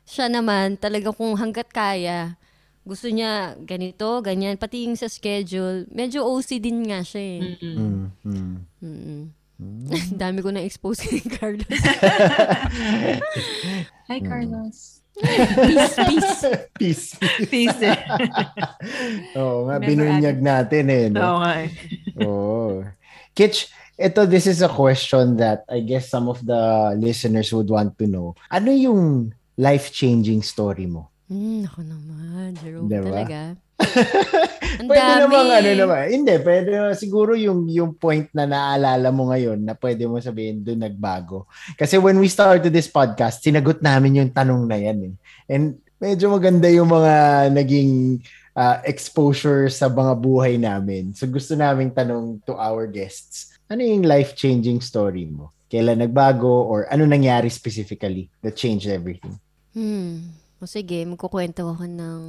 Siya 0.05 0.25
naman, 0.29 0.77
talaga 0.77 1.09
kung 1.11 1.33
hanggat 1.33 1.67
kaya, 1.69 2.37
gusto 2.85 3.09
niya 3.09 3.57
ganito, 3.57 4.21
ganyan. 4.21 4.61
Pati 4.61 4.85
yung 4.85 4.93
sa 4.95 5.09
schedule, 5.09 5.89
medyo 5.89 6.21
OC 6.21 6.61
din 6.61 6.85
nga 6.85 7.01
siya 7.01 7.21
eh. 7.21 7.41
Mm. 7.59 8.05
mm, 8.21 8.55
mm. 8.79 9.23
Mm-mm. 9.55 10.19
Dami 10.19 10.43
ko 10.43 10.51
na-expose 10.51 11.07
kay 11.07 11.23
Carlos. 11.31 11.63
Hi, 14.11 14.19
Carlos. 14.19 14.99
peace, 15.15 15.95
peace. 15.95 16.43
Peace. 16.75 17.05
Peace. 17.47 17.81
eh. 17.87 17.95
Oo 19.39 19.71
nga, 19.71 19.79
Never 19.79 19.87
binunyag 19.87 20.43
natin 20.43 20.85
eh. 20.91 21.05
No? 21.07 21.19
Oo 21.23 21.37
nga 21.39 21.51
eh. 21.63 21.69
Oo. 22.27 22.83
Kitch, 23.31 23.71
ito, 23.95 24.27
this 24.27 24.43
is 24.43 24.59
a 24.59 24.67
question 24.67 25.39
that 25.39 25.63
I 25.71 25.79
guess 25.87 26.11
some 26.11 26.27
of 26.27 26.43
the 26.43 26.91
listeners 26.99 27.55
would 27.55 27.71
want 27.71 27.95
to 28.03 28.11
know. 28.11 28.35
Ano 28.51 28.75
yung 28.75 29.31
life-changing 29.55 30.43
story 30.43 30.83
mo? 30.83 31.14
Hmm, 31.25 31.65
ako 31.65 31.79
naman, 31.81 32.53
Jerome. 32.61 32.85
Diba? 32.85 33.09
Talaga. 33.09 33.39
Ang 34.79 34.87
Pwede 34.87 35.03
dami. 35.03 35.21
namang 35.25 35.49
ano 35.51 35.69
naman. 35.73 36.03
Hindi, 36.11 36.33
pwede 36.43 36.71
siguro 36.95 37.31
yung 37.35 37.67
yung 37.67 37.91
point 37.95 38.27
na 38.31 38.45
naalala 38.47 39.09
mo 39.11 39.31
ngayon 39.31 39.59
na 39.63 39.73
pwede 39.75 40.05
mo 40.07 40.19
sabihin 40.19 40.63
doon 40.63 40.85
nagbago. 40.85 41.47
Kasi 41.75 41.97
when 41.99 42.19
we 42.19 42.27
started 42.29 42.71
this 42.71 42.87
podcast, 42.87 43.43
sinagot 43.43 43.79
namin 43.81 44.21
yung 44.21 44.31
tanong 44.31 44.63
na 44.67 44.77
yan 44.79 44.99
eh. 45.11 45.13
And 45.49 45.79
medyo 45.99 46.31
maganda 46.31 46.67
yung 46.71 46.91
mga 46.91 47.13
naging 47.55 48.21
uh, 48.55 48.79
exposure 48.85 49.67
sa 49.71 49.89
mga 49.91 50.13
buhay 50.19 50.55
namin. 50.59 51.11
So 51.15 51.27
gusto 51.27 51.55
naming 51.57 51.91
tanong 51.91 52.43
to 52.47 52.55
our 52.55 52.87
guests, 52.87 53.55
ano 53.67 53.81
yung 53.83 54.05
life-changing 54.05 54.79
story 54.83 55.25
mo? 55.27 55.51
Kailan 55.71 56.05
nagbago 56.05 56.69
or 56.69 56.85
ano 56.93 57.03
nangyari 57.09 57.49
specifically 57.49 58.29
that 58.45 58.55
changed 58.55 58.87
everything? 58.87 59.35
Hmm. 59.75 60.44
O 60.65 60.67
sige, 60.67 61.05
magkukwento 61.05 61.61
ako 61.61 61.85
ng 61.85 62.21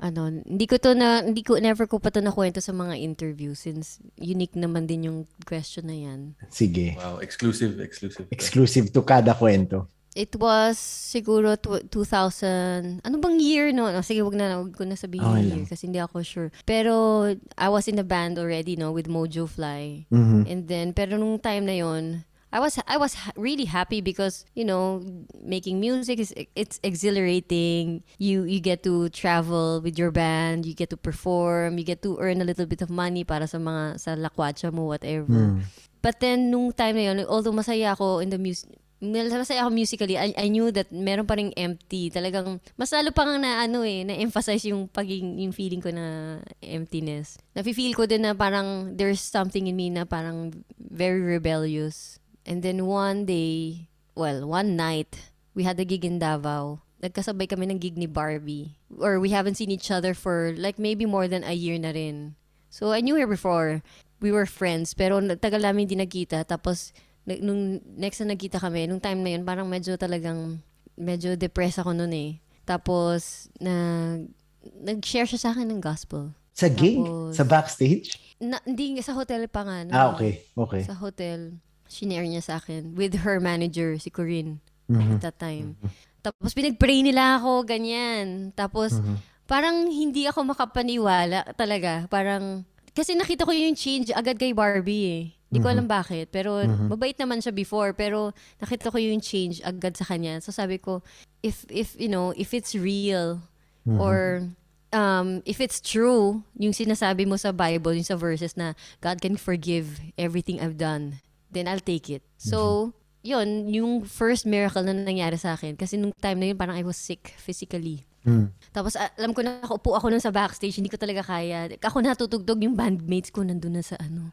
ano, 0.00 0.20
hindi 0.28 0.68
ko 0.68 0.76
to 0.76 0.92
na, 0.92 1.24
hindi 1.24 1.40
ko, 1.40 1.56
never 1.56 1.88
ko 1.88 1.96
pa 1.96 2.12
to 2.12 2.20
nakwento 2.20 2.60
sa 2.60 2.76
mga 2.76 3.00
interview 3.00 3.56
since 3.56 3.96
unique 4.20 4.52
naman 4.52 4.84
din 4.84 5.08
yung 5.08 5.18
question 5.48 5.88
na 5.88 5.96
yan. 5.96 6.36
Sige. 6.52 7.00
Wow, 7.00 7.24
exclusive, 7.24 7.80
exclusive. 7.80 8.28
Exclusive 8.28 8.92
to 8.92 9.00
kada 9.00 9.32
kwento. 9.32 9.88
It 10.12 10.36
was 10.36 10.76
siguro 10.76 11.56
tw- 11.56 11.88
2000, 11.88 13.00
ano 13.00 13.16
bang 13.16 13.38
year 13.40 13.72
no? 13.72 13.88
no 13.88 14.04
sige, 14.04 14.20
wag 14.20 14.36
na, 14.36 14.60
wag 14.60 14.76
ko 14.76 14.84
na 14.84 15.00
sabihin 15.00 15.24
lang. 15.24 15.64
year 15.64 15.64
kasi 15.64 15.88
hindi 15.88 16.04
ako 16.04 16.20
sure. 16.20 16.48
Pero 16.68 17.24
I 17.56 17.68
was 17.72 17.88
in 17.88 17.96
a 17.96 18.04
band 18.04 18.36
already, 18.36 18.76
no, 18.76 18.92
with 18.92 19.08
Mojo 19.08 19.48
Fly. 19.48 20.04
Mhm. 20.12 20.44
And 20.44 20.68
then, 20.68 20.86
pero 20.92 21.16
nung 21.16 21.40
time 21.40 21.64
na 21.64 21.80
yon 21.80 22.28
I 22.52 22.58
was 22.58 22.78
I 22.86 22.98
was 22.98 23.14
really 23.38 23.64
happy 23.64 24.00
because 24.02 24.44
you 24.58 24.66
know 24.66 25.02
making 25.38 25.78
music 25.78 26.18
is 26.18 26.34
it's 26.58 26.82
exhilarating. 26.82 28.02
You 28.18 28.42
you 28.42 28.58
get 28.58 28.82
to 28.84 29.08
travel 29.10 29.80
with 29.80 29.98
your 29.98 30.10
band, 30.10 30.66
you 30.66 30.74
get 30.74 30.90
to 30.90 30.98
perform, 30.98 31.78
you 31.78 31.84
get 31.86 32.02
to 32.02 32.18
earn 32.18 32.42
a 32.42 32.46
little 32.46 32.66
bit 32.66 32.82
of 32.82 32.90
money 32.90 33.22
para 33.22 33.46
sa 33.46 33.62
mga 33.62 34.02
sa 34.02 34.18
lakwatsa 34.18 34.74
mo 34.74 34.90
whatever. 34.90 35.54
Mm. 35.54 35.62
But 36.02 36.18
then 36.18 36.50
nung 36.50 36.72
time 36.72 36.96
na 36.96 37.12
yon, 37.12 37.16
although 37.28 37.54
masaya 37.54 37.94
ako 37.94 38.18
in 38.18 38.34
the 38.34 38.40
music 38.40 38.80
masaya 39.00 39.64
ako 39.64 39.72
musically, 39.72 40.20
I, 40.20 40.36
I 40.36 40.52
knew 40.52 40.68
that 40.72 40.92
meron 40.92 41.24
pa 41.24 41.34
ring 41.34 41.56
empty. 41.56 42.12
Talagang, 42.12 42.60
mas 42.76 42.92
lalo 42.92 43.10
pa 43.16 43.24
nga 43.24 43.40
na, 43.40 43.64
ano 43.64 43.80
eh, 43.80 44.04
na-emphasize 44.04 44.68
yung 44.68 44.92
paging, 44.92 45.40
yung 45.40 45.56
feeling 45.56 45.80
ko 45.80 45.88
na 45.88 46.38
emptiness. 46.60 47.40
Nafe-feel 47.56 47.96
ko 47.96 48.04
din 48.04 48.28
na 48.28 48.36
parang 48.36 48.92
there's 49.00 49.24
something 49.24 49.66
in 49.66 49.76
me 49.76 49.88
na 49.88 50.04
parang 50.04 50.52
very 50.76 51.20
rebellious. 51.24 52.20
And 52.46 52.62
then 52.62 52.86
one 52.86 53.24
day, 53.24 53.88
well, 54.14 54.48
one 54.48 54.76
night, 54.76 55.32
we 55.54 55.64
had 55.64 55.78
a 55.78 55.84
gig 55.84 56.04
in 56.04 56.18
Davao. 56.18 56.80
Nagkasabay 57.02 57.48
kami 57.48 57.68
ng 57.70 57.80
gig 57.80 57.96
ni 57.96 58.06
Barbie. 58.06 58.76
Or 59.00 59.20
we 59.20 59.30
haven't 59.30 59.56
seen 59.56 59.70
each 59.70 59.90
other 59.90 60.12
for 60.12 60.52
like 60.56 60.78
maybe 60.78 61.04
more 61.04 61.28
than 61.28 61.44
a 61.44 61.52
year 61.56 61.78
na 61.80 61.92
rin. 61.92 62.36
So 62.68 62.92
I 62.92 63.00
knew 63.00 63.16
her 63.16 63.26
before. 63.26 63.82
We 64.20 64.32
were 64.32 64.44
friends, 64.44 64.92
pero 64.92 65.16
tagal 65.40 65.64
namin 65.64 65.88
hindi 65.88 65.96
nagkita. 65.96 66.44
Tapos, 66.44 66.92
nung 67.24 67.80
next 67.96 68.20
na 68.20 68.36
nagkita 68.36 68.60
kami, 68.60 68.84
nung 68.84 69.00
time 69.00 69.24
na 69.24 69.32
yun, 69.32 69.48
parang 69.48 69.64
medyo 69.64 69.96
talagang, 69.96 70.60
medyo 70.92 71.40
depressed 71.40 71.80
ako 71.80 71.96
noon 71.96 72.12
eh. 72.12 72.30
Tapos, 72.68 73.48
na, 73.56 74.20
nag-share 74.60 75.24
siya 75.24 75.40
sa 75.40 75.50
akin 75.56 75.72
ng 75.72 75.80
gospel. 75.80 76.36
Sa 76.52 76.68
gig? 76.68 77.00
Tapos- 77.00 77.32
Sa 77.32 77.44
backstage? 77.48 78.12
Na, 78.44 78.60
hindi, 78.68 79.00
sa 79.00 79.16
hotel 79.16 79.48
pa 79.48 79.64
nga. 79.64 79.76
no? 79.88 79.92
Ah, 79.96 80.12
okay. 80.12 80.44
Okay. 80.52 80.84
Sa 80.84 80.92
hotel, 80.92 81.56
shinare 81.90 82.24
niya 82.24 82.40
sa 82.40 82.54
akin 82.62 82.94
with 82.94 83.26
her 83.26 83.42
manager, 83.42 83.98
si 83.98 84.08
Corinne, 84.08 84.62
Mhm. 84.86 85.18
at 85.18 85.20
that 85.20 85.38
time. 85.42 85.74
Tapos 86.22 86.54
pinag-pray 86.54 87.02
nila 87.02 87.36
ako, 87.36 87.66
ganyan. 87.66 88.54
Tapos, 88.54 88.94
Mhm. 88.96 89.16
parang 89.44 89.90
hindi 89.90 90.30
ako 90.30 90.54
makapaniwala 90.54 91.50
talaga. 91.58 92.06
Parang, 92.06 92.62
kasi 92.94 93.18
nakita 93.18 93.42
ko 93.42 93.50
yung 93.50 93.74
change 93.74 94.14
agad 94.14 94.38
kay 94.38 94.54
Barbie 94.54 95.04
eh. 95.06 95.24
Hindi 95.50 95.58
ko 95.58 95.66
Mhm. 95.66 95.74
alam 95.74 95.86
bakit. 95.90 96.30
Pero, 96.30 96.62
mabait 96.62 97.18
naman 97.18 97.42
siya 97.42 97.50
before. 97.50 97.90
Pero, 97.90 98.30
nakita 98.62 98.94
ko 98.94 99.02
yung 99.02 99.18
change 99.18 99.58
agad 99.66 99.98
sa 99.98 100.06
kanya. 100.06 100.38
So, 100.38 100.54
sabi 100.54 100.78
ko, 100.78 101.02
if, 101.42 101.66
if, 101.66 101.98
you 101.98 102.06
know, 102.06 102.30
if 102.38 102.54
it's 102.54 102.70
real, 102.76 103.42
Mhm. 103.82 103.98
or, 103.98 104.46
um, 104.92 105.42
if 105.42 105.58
it's 105.58 105.80
true, 105.82 106.44
yung 106.54 106.70
sinasabi 106.70 107.26
mo 107.26 107.34
sa 107.34 107.50
Bible, 107.50 107.98
yung 107.98 108.06
sa 108.06 108.14
verses 108.14 108.54
na, 108.54 108.78
God 109.00 109.18
can 109.18 109.34
forgive 109.34 109.98
everything 110.14 110.60
I've 110.62 110.78
done, 110.78 111.18
then 111.50 111.66
I'll 111.66 111.82
take 111.82 112.08
it. 112.08 112.22
So, 112.36 112.90
yun, 113.20 113.68
yung 113.68 114.04
first 114.04 114.46
miracle 114.46 114.80
na 114.80 114.96
nangyari 114.96 115.36
sa 115.36 115.52
akin. 115.52 115.76
Kasi 115.76 116.00
nung 116.00 116.14
time 116.16 116.40
na 116.40 116.46
yun, 116.50 116.56
parang 116.56 116.74
I 116.74 116.82
was 116.82 116.96
sick 116.96 117.34
physically. 117.36 118.06
Mm. 118.20 118.52
Tapos 118.68 119.00
a- 119.00 119.12
alam 119.16 119.32
ko 119.32 119.40
na 119.40 119.64
nakaupo 119.64 119.96
ako 119.96 120.12
nun 120.12 120.20
sa 120.20 120.28
backstage, 120.28 120.76
hindi 120.76 120.92
ko 120.92 121.00
talaga 121.00 121.24
kaya. 121.24 121.72
Ako 121.80 122.04
natutugtog 122.04 122.60
yung 122.60 122.76
bandmates 122.76 123.32
ko 123.32 123.40
nandun 123.40 123.76
na 123.76 123.84
sa 123.84 123.96
ano. 123.96 124.28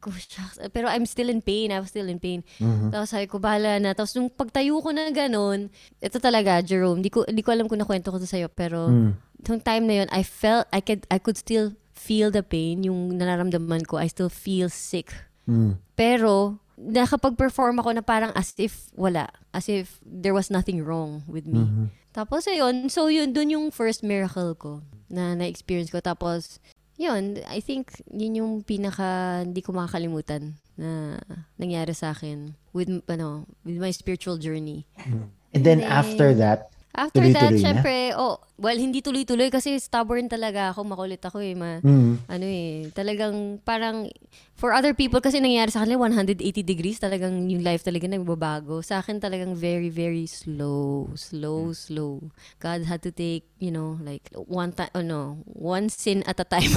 Ako, 0.00 0.08
shucks. 0.16 0.56
Pero 0.72 0.88
I'm 0.88 1.04
still 1.04 1.28
in 1.28 1.44
pain. 1.44 1.68
I 1.68 1.80
was 1.80 1.92
still 1.92 2.08
in 2.08 2.16
pain. 2.16 2.40
Mhm. 2.56 2.88
Tapos 2.88 3.12
sabi 3.12 3.28
ko, 3.28 3.36
bahala 3.36 3.76
na. 3.76 3.92
Tapos 3.92 4.16
nung 4.16 4.32
pagtayo 4.32 4.80
ko 4.80 4.96
na 4.96 5.12
ganun, 5.12 5.68
ito 6.00 6.16
talaga, 6.18 6.64
Jerome, 6.64 7.04
di 7.04 7.12
ko, 7.12 7.28
di 7.28 7.44
ko 7.44 7.52
alam 7.52 7.68
kung 7.68 7.80
nakwento 7.80 8.08
ko 8.08 8.16
to 8.16 8.24
sa'yo, 8.24 8.48
pero 8.48 8.88
Mm. 8.88 9.12
nung 9.44 9.60
time 9.60 9.84
na 9.84 9.94
yun, 10.04 10.08
I 10.08 10.24
felt, 10.24 10.64
I 10.72 10.80
could, 10.80 11.04
I 11.12 11.20
could 11.20 11.36
still 11.36 11.76
feel 11.92 12.32
the 12.32 12.40
pain, 12.40 12.80
yung 12.80 13.12
nararamdaman 13.20 13.84
ko. 13.84 14.00
I 14.00 14.08
still 14.08 14.32
feel 14.32 14.72
sick. 14.72 15.12
Mm. 15.48 15.78
Pero, 15.94 16.62
nakapag-perform 16.78 17.78
ako 17.78 17.90
na 17.94 18.02
parang 18.02 18.32
as 18.34 18.54
if 18.58 18.90
wala. 18.96 19.30
As 19.54 19.68
if 19.68 20.02
there 20.02 20.34
was 20.34 20.50
nothing 20.50 20.82
wrong 20.82 21.22
with 21.30 21.46
me. 21.46 21.62
Mhm. 21.62 21.86
Tapos 22.12 22.44
ayun, 22.44 22.92
so 22.92 23.08
yun, 23.08 23.32
dun 23.32 23.48
yung 23.48 23.72
first 23.72 24.04
miracle 24.04 24.52
ko 24.58 24.84
na 25.08 25.32
na-experience 25.32 25.88
ko. 25.88 26.00
Tapos, 26.04 26.60
yun, 27.00 27.40
I 27.48 27.64
think 27.64 28.04
yun 28.12 28.36
yung 28.36 28.52
pinaka 28.64 29.40
hindi 29.44 29.64
ko 29.64 29.72
makakalimutan 29.72 30.60
na 30.76 31.16
nangyari 31.56 31.96
sa 31.96 32.12
akin 32.12 32.52
with, 32.76 32.88
ano, 33.08 33.48
with 33.64 33.80
my 33.80 33.92
spiritual 33.92 34.36
journey. 34.36 34.84
And 35.52 35.64
then 35.64 35.80
Then, 35.84 35.88
after 35.88 36.36
that, 36.36 36.72
After 36.92 37.24
Tuloy-tuloy 37.24 37.40
that, 37.40 37.52
na? 37.56 37.60
syempre, 37.64 38.12
oh, 38.20 38.36
well, 38.60 38.76
hindi 38.76 39.00
tuloy-tuloy 39.00 39.48
kasi 39.48 39.80
stubborn 39.80 40.28
talaga 40.28 40.76
ako, 40.76 40.84
makulit 40.84 41.24
ako 41.24 41.40
eh. 41.40 41.56
Ma, 41.56 41.80
mm, 41.80 42.28
ano 42.28 42.44
eh, 42.44 42.92
talagang 42.92 43.64
parang 43.64 44.12
for 44.52 44.76
other 44.76 44.92
people 44.92 45.24
kasi 45.24 45.40
nangyayari 45.40 45.72
sa 45.72 45.88
kanila 45.88 46.04
180 46.12 46.60
degrees 46.60 47.00
talagang 47.00 47.48
yung 47.48 47.64
life 47.64 47.80
talaga 47.80 48.04
nagbabago. 48.12 48.84
Sa 48.84 49.00
akin 49.00 49.24
talagang 49.24 49.56
very 49.56 49.88
very 49.88 50.28
slow, 50.28 51.08
slow, 51.16 51.72
slow. 51.72 52.28
God 52.60 52.84
had 52.84 53.00
to 53.00 53.10
take, 53.10 53.48
you 53.56 53.72
know, 53.72 53.96
like 54.04 54.28
one 54.36 54.76
time, 54.76 54.92
oh 54.92 55.00
no, 55.00 55.40
one 55.48 55.88
sin 55.88 56.20
at 56.28 56.36
a 56.36 56.44
time. 56.44 56.68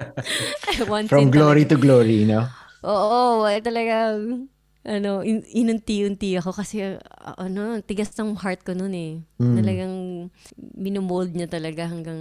one 0.86 1.08
from 1.08 1.28
sin 1.28 1.32
glory 1.32 1.64
talaga. 1.64 1.72
to 1.72 1.76
glory, 1.80 2.28
no? 2.28 2.44
Oo, 2.84 3.44
eh, 3.48 3.60
talagang 3.64 4.48
ano, 4.84 5.20
in, 5.20 5.44
inunti-unti 5.44 6.40
ako 6.40 6.56
kasi 6.56 6.96
uh, 6.96 7.36
ano, 7.36 7.80
tigas 7.84 8.12
ng 8.16 8.36
heart 8.40 8.64
ko 8.64 8.72
noon 8.72 8.94
eh. 8.96 9.14
Mm. 9.36 9.56
Talagang 9.60 9.96
minumold 10.76 11.36
niya 11.36 11.52
talaga 11.52 11.88
hanggang 11.88 12.20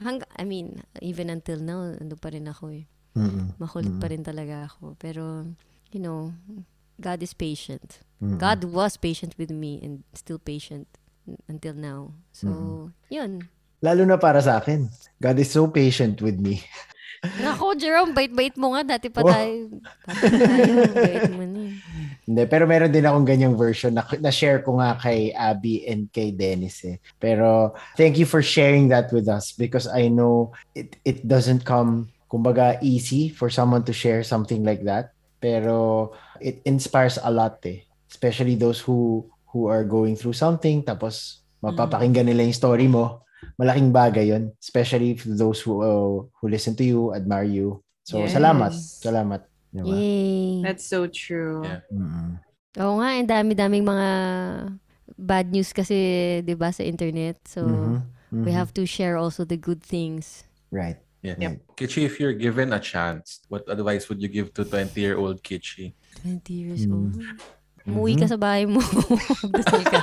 hang 0.00 0.20
I 0.36 0.44
mean, 0.44 0.84
even 1.00 1.32
until 1.32 1.60
now, 1.60 1.80
ando 1.96 2.20
pa 2.20 2.32
rin 2.32 2.48
ako 2.48 2.72
eh. 2.72 2.84
Mm-mm. 3.16 3.56
Makulit 3.56 3.96
pa 3.96 4.12
rin 4.12 4.20
talaga 4.20 4.68
ako. 4.68 4.92
Pero, 5.00 5.48
you 5.88 6.00
know, 6.00 6.36
God 7.00 7.24
is 7.24 7.32
patient. 7.32 8.04
Mm-mm. 8.20 8.36
God 8.36 8.68
was 8.68 9.00
patient 9.00 9.32
with 9.40 9.48
me 9.48 9.80
and 9.80 10.04
still 10.12 10.36
patient 10.36 10.84
until 11.48 11.72
now. 11.72 12.12
So, 12.36 12.92
yun. 13.08 13.48
Lalo 13.80 14.04
na 14.04 14.20
para 14.20 14.40
sa 14.44 14.60
akin. 14.60 14.92
God 15.20 15.36
is 15.40 15.48
so 15.48 15.68
patient 15.68 16.20
with 16.20 16.36
me. 16.36 16.60
Ako, 17.54 17.74
Jerome, 17.74 18.12
bait-bait 18.12 18.54
mo 18.56 18.74
nga. 18.74 18.96
Dati 18.96 19.08
pa 19.08 19.22
Oh. 19.22 19.30
tayo. 19.30 19.80
Dati 20.06 20.36
tayo. 20.38 20.72
Bait 20.94 21.30
mo 21.32 21.44
na 21.44 21.60
eh. 21.70 21.74
Hindi, 22.26 22.42
pero 22.50 22.66
meron 22.66 22.90
din 22.90 23.06
akong 23.06 23.22
ganyang 23.22 23.54
version 23.54 23.94
na, 23.94 24.02
na-share 24.18 24.58
ko 24.66 24.82
nga 24.82 24.98
kay 24.98 25.30
Abby 25.30 25.86
and 25.86 26.10
kay 26.10 26.34
Dennis 26.34 26.82
eh. 26.82 26.98
Pero 27.22 27.70
thank 27.94 28.18
you 28.18 28.26
for 28.26 28.42
sharing 28.42 28.90
that 28.90 29.14
with 29.14 29.30
us 29.30 29.54
because 29.54 29.86
I 29.86 30.10
know 30.10 30.50
it 30.74 30.98
it 31.06 31.22
doesn't 31.22 31.62
come 31.62 32.10
kumbaga 32.26 32.82
easy 32.82 33.30
for 33.30 33.46
someone 33.46 33.86
to 33.86 33.94
share 33.94 34.26
something 34.26 34.66
like 34.66 34.82
that. 34.82 35.14
Pero 35.38 36.10
it 36.42 36.66
inspires 36.66 37.14
a 37.22 37.30
lot 37.30 37.62
eh. 37.62 37.86
Especially 38.10 38.58
those 38.58 38.82
who 38.82 39.30
who 39.54 39.70
are 39.70 39.86
going 39.86 40.18
through 40.18 40.34
something 40.34 40.82
tapos 40.82 41.46
mapapakinggan 41.62 42.26
nila 42.26 42.42
yung 42.42 42.58
story 42.58 42.90
mo. 42.90 43.22
Malaking 43.54 43.94
bagay 43.94 44.34
yon 44.34 44.50
especially 44.58 45.14
for 45.16 45.30
those 45.32 45.62
who 45.62 45.80
uh, 45.80 46.26
who 46.40 46.44
listen 46.50 46.74
to 46.74 46.84
you, 46.84 47.14
admire 47.14 47.46
you. 47.46 47.80
So 48.02 48.26
Yes. 48.26 48.34
salamat. 48.34 48.72
Salamat. 48.74 49.40
Diba? 49.70 49.94
Yay. 49.94 50.62
That's 50.66 50.84
so 50.84 51.06
true. 51.06 51.62
Yeah. 51.64 51.80
Mm-mm. 51.88 52.40
Oo 52.76 53.00
nga, 53.00 53.08
ang 53.16 53.28
dami-daming 53.28 53.84
mga 53.84 54.08
bad 55.16 55.48
news 55.48 55.72
kasi, 55.72 55.96
'di 56.44 56.54
ba 56.54 56.68
sa 56.72 56.84
internet. 56.84 57.40
So, 57.48 57.64
Mhm. 57.64 57.96
we 58.44 58.50
Mhm. 58.52 58.56
have 58.56 58.70
to 58.76 58.84
share 58.84 59.16
also 59.16 59.44
the 59.48 59.56
good 59.56 59.80
things. 59.80 60.44
Right. 60.68 61.00
Yeah. 61.24 61.40
Yep. 61.40 61.52
Kichi, 61.74 62.04
if 62.04 62.20
you're 62.20 62.36
given 62.36 62.70
a 62.70 62.78
chance, 62.78 63.42
what 63.48 63.64
advice 63.66 64.06
would 64.06 64.20
you 64.20 64.28
give 64.28 64.52
to 64.54 64.62
20-year-old 64.62 65.40
Kichi? 65.42 65.96
20 66.22 66.52
years 66.52 66.84
Mm. 66.86 66.92
old. 66.92 67.14
Umuwi 67.86 68.18
ka 68.18 68.26
sa 68.28 68.36
bahay 68.38 68.66
mo. 68.66 68.78
Dasal 69.56 69.82
ka. 69.92 70.00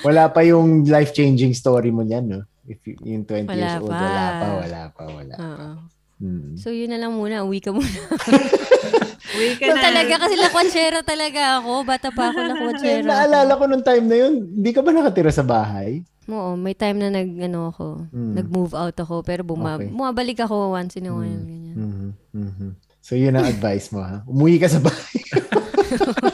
Wala 0.00 0.28
pa 0.28 0.40
yung 0.42 0.82
life-changing 0.82 1.52
story 1.52 1.88
mo 1.88 2.00
niyan, 2.00 2.24
no? 2.26 2.40
If 2.64 2.80
yung 2.86 3.22
20 3.22 3.44
Wala 3.44 3.54
years 3.54 3.76
old, 3.78 3.88
pa. 3.88 4.00
wala 4.00 4.24
pa, 4.32 4.46
wala 4.56 4.80
pa, 4.88 5.02
wala. 5.04 5.34
Oo. 5.36 5.68
Mm. 6.16 6.56
So, 6.56 6.70
yun 6.70 6.88
na 6.88 6.98
lang 6.98 7.12
muna. 7.12 7.42
Uwi 7.42 7.58
ka 7.58 7.68
muna. 7.68 7.84
Uwi 9.34 9.48
ka 9.54 9.66
Ikaw 9.66 9.74
na. 9.74 9.82
talaga 9.82 10.14
kasi 10.16 10.34
lakwatsera 10.36 10.98
talaga 11.02 11.58
ako. 11.58 11.72
Bata 11.82 12.08
pa 12.08 12.30
ako 12.30 12.38
lakwatsera. 12.40 13.04
naalala 13.04 13.52
ko 13.52 13.64
nung 13.66 13.82
time 13.82 14.04
na 14.06 14.16
yun, 14.16 14.32
hindi 14.40 14.70
ka 14.70 14.80
ba 14.80 14.90
nakatira 14.90 15.28
sa 15.28 15.42
bahay? 15.42 16.00
Oo, 16.24 16.56
may 16.56 16.72
time 16.72 16.96
na 16.98 17.12
nag, 17.12 17.28
ano 17.42 17.68
ako, 17.68 18.08
Mm. 18.08 18.32
nag-move 18.34 18.72
out 18.72 18.96
ako. 18.96 19.20
Pero 19.20 19.42
buma- 19.42 19.76
Okay. 19.76 19.90
bumabalik 19.90 20.38
ako 20.40 20.72
once 20.72 20.96
in 20.96 21.04
a 21.04 21.12
while. 21.12 21.28
Mm. 21.36 21.44
Ganyan. 21.44 21.76
Mhm, 21.76 22.08
mhm. 22.32 22.68
So 22.98 23.12
yun 23.12 23.34
ang 23.34 23.44
advice 23.44 23.92
mo, 23.92 24.00
ha? 24.00 24.24
Umuwi 24.24 24.56
ka 24.56 24.66
sa 24.66 24.80
bahay. 24.80 25.20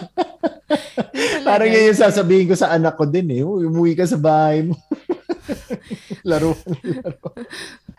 Parang 1.50 1.66
yun 1.66 1.90
yung 1.90 1.98
sasabihin 1.98 2.46
ko 2.46 2.54
sa 2.54 2.70
anak 2.70 2.94
ko 2.94 3.04
din, 3.10 3.26
eh. 3.34 3.42
Umuwi 3.42 3.98
ka 3.98 4.06
sa 4.06 4.14
bahay 4.14 4.70
mo. 4.70 4.78
laro, 6.30 6.54
laro. 6.86 7.34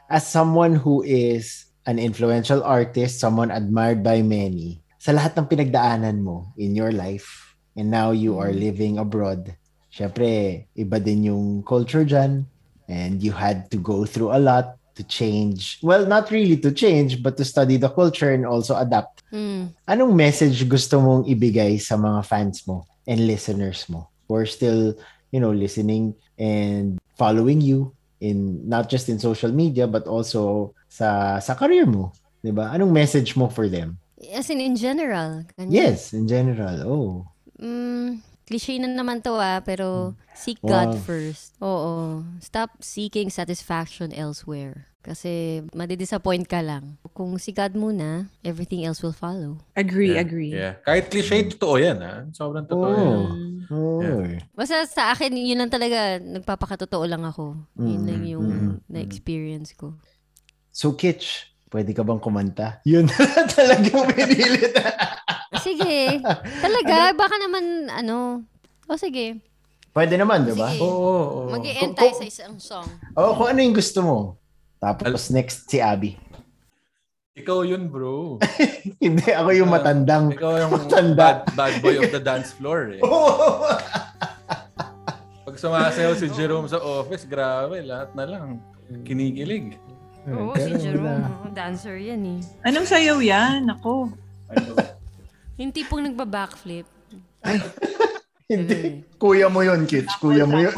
As 0.07 0.23
someone 0.27 0.79
who 0.79 1.03
is 1.03 1.67
an 1.83 1.99
influential 1.99 2.63
artist, 2.63 3.19
someone 3.19 3.51
admired 3.51 3.99
by 3.99 4.23
many, 4.23 4.79
sa 5.01 5.11
lahat 5.11 5.35
ng 5.35 5.49
pinagdaanan 5.51 6.23
mo 6.23 6.55
in 6.55 6.77
your 6.77 6.95
life, 6.95 7.55
and 7.75 7.91
now 7.91 8.15
you 8.15 8.39
are 8.39 8.55
living 8.55 8.95
abroad, 9.01 9.51
syempre, 9.91 10.63
iba 10.71 10.97
din 11.03 11.27
yung 11.31 11.63
culture 11.67 12.07
dyan, 12.07 12.47
and 12.87 13.19
you 13.19 13.35
had 13.35 13.67
to 13.67 13.75
go 13.75 14.07
through 14.07 14.31
a 14.31 14.39
lot 14.39 14.79
to 14.95 15.03
change. 15.07 15.79
Well, 15.81 16.05
not 16.05 16.29
really 16.29 16.59
to 16.61 16.71
change, 16.71 17.23
but 17.23 17.39
to 17.39 17.47
study 17.47 17.79
the 17.79 17.89
culture 17.89 18.31
and 18.31 18.45
also 18.45 18.75
adapt. 18.75 19.23
Mm. 19.31 19.71
Anong 19.87 20.13
message 20.13 20.67
gusto 20.67 20.99
mong 20.99 21.23
ibigay 21.25 21.79
sa 21.79 21.95
mga 21.95 22.21
fans 22.27 22.61
mo 22.67 22.90
and 23.07 23.27
listeners 23.27 23.87
mo 23.89 24.09
who 24.27 24.35
are 24.35 24.45
still, 24.45 24.95
you 25.31 25.39
know, 25.39 25.51
listening 25.51 26.15
and 26.37 26.99
following 27.17 27.61
you 27.61 27.93
in 28.21 28.61
not 28.69 28.87
just 28.89 29.09
in 29.09 29.17
social 29.17 29.51
media 29.51 29.89
but 29.89 30.05
also 30.05 30.73
sa 30.87 31.39
sa 31.41 31.57
career 31.57 31.89
mo, 31.89 32.13
'di 32.45 32.53
ba? 32.53 32.69
Anong 32.73 32.93
message 32.93 33.33
mo 33.33 33.49
for 33.49 33.65
them? 33.67 33.97
As 34.29 34.53
in, 34.53 34.61
in 34.61 34.77
general. 34.77 35.41
Ganyan. 35.57 35.73
Yes, 35.73 36.13
in 36.13 36.29
general. 36.29 36.77
Oh. 36.85 37.25
Mm, 37.57 38.21
cliche 38.45 38.77
na 38.77 38.85
naman 38.85 39.25
to 39.25 39.33
ah, 39.41 39.65
pero 39.65 40.13
seek 40.37 40.61
Wow. 40.61 40.69
God 40.69 40.89
first. 41.01 41.57
Oo. 41.57 42.21
Stop 42.37 42.85
seeking 42.85 43.33
satisfaction 43.33 44.13
elsewhere. 44.13 44.90
Kasi 45.01 45.65
madidisappoint 45.73 46.45
ka 46.45 46.61
lang. 46.61 47.01
Kung 47.17 47.33
si 47.41 47.49
God 47.49 47.73
muna, 47.73 48.29
everything 48.45 48.85
else 48.85 49.01
will 49.01 49.17
follow. 49.17 49.57
Agree, 49.73 50.13
Yeah. 50.13 50.21
agree. 50.21 50.51
Yeah. 50.53 50.73
Kahit 50.85 51.09
cliche, 51.09 51.41
totoo 51.49 51.81
yan, 51.81 51.97
ha? 51.99 52.29
Sobrang 52.29 52.69
totoo 52.69 52.93
yan. 52.93 53.09
Oh. 53.09 53.25
Mm. 53.33 53.49
Oh. 53.71 53.99
Yeah. 53.99 54.45
Basta 54.53 54.85
sa 54.85 55.09
akin, 55.09 55.33
yun 55.33 55.57
lang 55.57 55.73
talaga, 55.73 56.21
nagpapakatotoo 56.21 57.01
lang 57.09 57.25
ako. 57.25 57.57
Yun 57.81 58.01
Mm, 58.01 58.07
lang 58.07 58.21
yung 58.29 58.45
mm, 58.45 58.73
na-experience 58.93 59.73
ko. 59.73 59.97
So 60.69 60.93
Kitch, 60.93 61.49
pwede 61.73 61.97
ka 61.97 62.05
bang 62.05 62.21
kumanta? 62.21 62.77
Yun 62.89 63.09
talagang 63.57 64.05
pinilit. 64.13 64.75
Sige. 65.59 66.21
Talaga, 66.61 67.11
baka 67.11 67.35
naman, 67.41 67.89
ano, 67.89 68.45
o 68.85 68.95
sige. 68.95 69.41
pwede 69.91 70.15
naman, 70.15 70.47
'di 70.47 70.55
ba? 70.55 70.71
Oo. 70.77 70.87
oo, 70.87 71.23
oo. 71.43 71.49
Mag-i-end 71.51 71.91
tayo 71.95 72.13
sa 72.15 72.23
isang 72.23 72.55
song. 72.55 72.87
Oh, 73.11 73.35
kung 73.35 73.51
ano 73.51 73.59
yung 73.59 73.75
gusto 73.75 73.99
mo. 73.99 74.17
Tapos 74.81 75.29
next 75.29 75.69
si 75.69 75.77
Abby. 75.77 76.17
Ikaw 77.37 77.63
yun, 77.63 77.87
bro. 77.87 78.41
Hindi, 79.03 79.29
ako 79.29 79.49
yung 79.55 79.69
matandang. 79.71 80.35
Ikaw 80.35 80.51
yung 80.67 80.71
Matanda. 80.73 81.15
bad, 81.15 81.39
bad 81.55 81.73
boy 81.79 81.95
of 82.01 82.11
the 82.11 82.19
dance 82.19 82.51
floor, 82.51 82.97
eh. 82.97 83.01
Oh. 83.07 83.71
Pag 85.47 85.55
sumasayaw 85.55 86.13
si 86.17 86.27
Jerome 86.33 86.67
sa 86.67 86.81
office, 86.81 87.23
grabe, 87.23 87.79
lahat 87.85 88.11
na 88.17 88.25
lang. 88.25 88.47
Kinikilig. 89.07 89.79
Oo, 90.27 90.53
si 90.53 90.69
Jerome. 90.77 91.25
oh, 91.41 91.49
dancer 91.49 91.97
yan 91.97 92.21
eh. 92.37 92.39
Anong 92.61 92.85
sayaw 92.85 93.17
yan? 93.23 93.69
Ako. 93.79 94.11
Yung 95.57 95.71
tipong 95.73 96.03
nagba-backflip. 96.05 96.85
Hindi. 98.51 99.07
Kuya 99.15 99.47
mo 99.47 99.63
yun, 99.63 99.87
Kitch. 99.87 100.11
Kuya 100.19 100.43
mo 100.43 100.59
yun. 100.59 100.75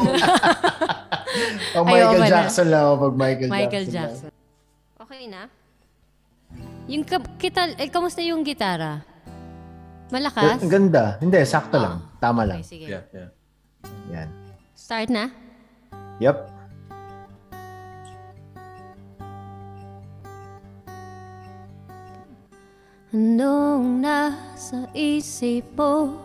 O 1.74 1.78
Ayaw 1.82 1.84
Michael 1.84 2.20
ba 2.20 2.26
na? 2.26 2.32
Jackson 2.32 2.66
lang 2.70 2.82
ako 2.82 2.94
pag 2.96 3.14
Michael, 3.18 3.50
Michael 3.50 3.86
Jackson. 3.90 4.30
Jackson. 4.30 5.02
Okay 5.02 5.22
na? 5.26 5.42
Yung 6.86 7.04
ka- 7.04 7.34
kita, 7.40 7.60
eh, 7.76 7.88
kamusta 7.88 8.20
yung 8.20 8.44
gitara? 8.44 9.02
lang. 9.02 9.14
Malakas? 10.12 10.60
Ang 10.62 10.70
ganda. 10.70 11.16
Hindi, 11.18 11.38
sakto 11.42 11.80
lang. 11.80 12.04
Tama 12.20 12.44
lang. 12.44 12.60
Okay, 12.60 12.70
sige. 12.70 12.86
Yeah, 12.86 13.04
yeah. 13.10 13.28
Yan. 14.12 14.28
Start 14.76 15.08
na? 15.10 15.32
Yep. 16.20 16.36
Anong 23.14 24.02
nasa 24.02 24.90
isip 24.90 25.62
mo? 25.78 26.18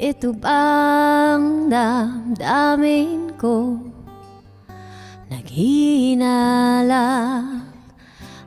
Ito 0.00 0.32
bang 0.32 1.68
damdamin 1.68 3.36
ko? 3.36 3.76
Naghihina 5.28 6.80
lang 6.88 7.68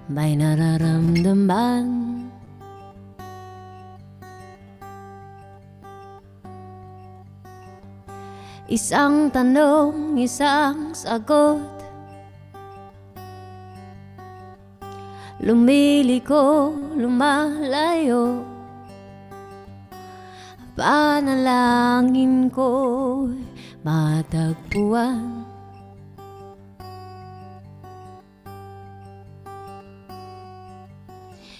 May 0.10 0.34
nararamdaman. 0.34 1.86
Isang 8.66 9.30
tanong, 9.30 10.18
isang 10.18 10.98
sagot. 10.98 11.62
Lumiliko, 15.38 16.74
lumalayo 16.98 18.53
Panalangin 20.74 22.50
ko 22.50 23.30
matagpuan. 23.86 25.46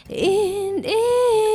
Inibig, 0.10 1.53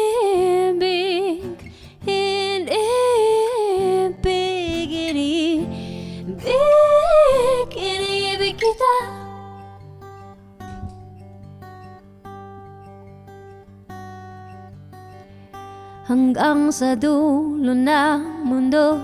hanggang 16.08 16.72
sa 16.72 16.96
dulo 16.96 17.76
ng 17.76 18.48
mundo. 18.48 18.96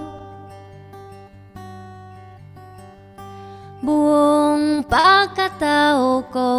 Buong 3.85 4.81
pagkatao 4.88 6.25
ko 6.33 6.51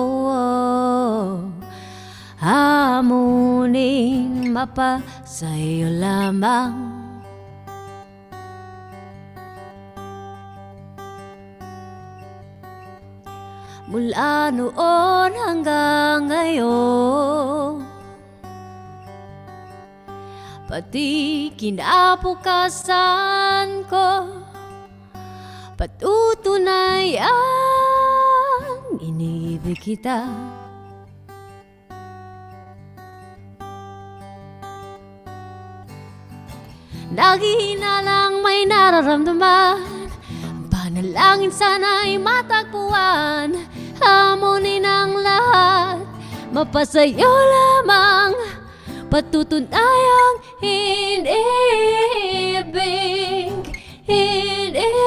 Hamuning 2.37 4.53
mapa 4.53 5.01
sa'yo 5.25 5.89
lamang 5.89 6.93
Mula 13.89 14.53
noon 14.53 15.31
hanggang 15.33 16.29
ngayon 16.29 17.84
Pati 20.75 21.55
kinabukasan 21.55 22.67
ko 23.87 24.27
Patutunayan 25.79 27.31
Inibig 28.99 29.79
kita. 29.79 30.27
Naghihina 37.15 38.03
lang 38.03 38.43
may 38.43 38.67
nararamdaman 38.67 39.79
Panalangin 40.67 41.55
sana'y 41.55 42.19
matagpuan 42.19 43.63
Hamunin 44.03 44.83
ang 44.83 45.23
lahat 45.23 46.03
Mapasayo 46.51 47.31
lamang 47.31 48.44
Patutunayang 49.05 50.35
inibig 50.65 51.45
Inibig 54.09 55.05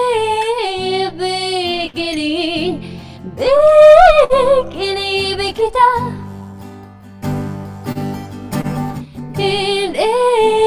Inibig 1.98 2.78
Inibig 4.78 5.54
kita. 5.58 5.90
Inibig 9.38 10.57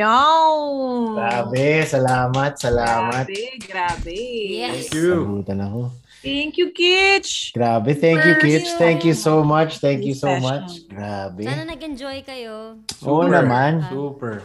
Yo! 0.00 1.12
Grabe, 1.12 1.84
salamat, 1.84 2.56
salamat. 2.56 3.28
Grabe, 3.28 3.60
grabe. 3.60 4.20
Yes. 4.48 4.88
Thank 4.88 4.96
you. 4.96 5.12
Sagutan 5.12 5.60
ako. 5.60 5.80
Thank 6.20 6.56
you, 6.56 6.72
Kitch! 6.72 7.52
Grabe, 7.52 7.92
thank 7.96 8.24
you, 8.24 8.36
kids. 8.40 8.76
Thank 8.80 9.04
you 9.04 9.12
so 9.12 9.44
much. 9.44 9.80
Thank 9.80 10.04
you 10.04 10.12
so 10.16 10.28
Special. 10.28 10.44
much. 10.44 10.84
Grabe. 10.88 11.44
Sana 11.44 11.64
nag-enjoy 11.68 12.24
kayo. 12.24 12.80
Oo 13.04 13.24
naman. 13.28 13.84
Super. 13.92 14.44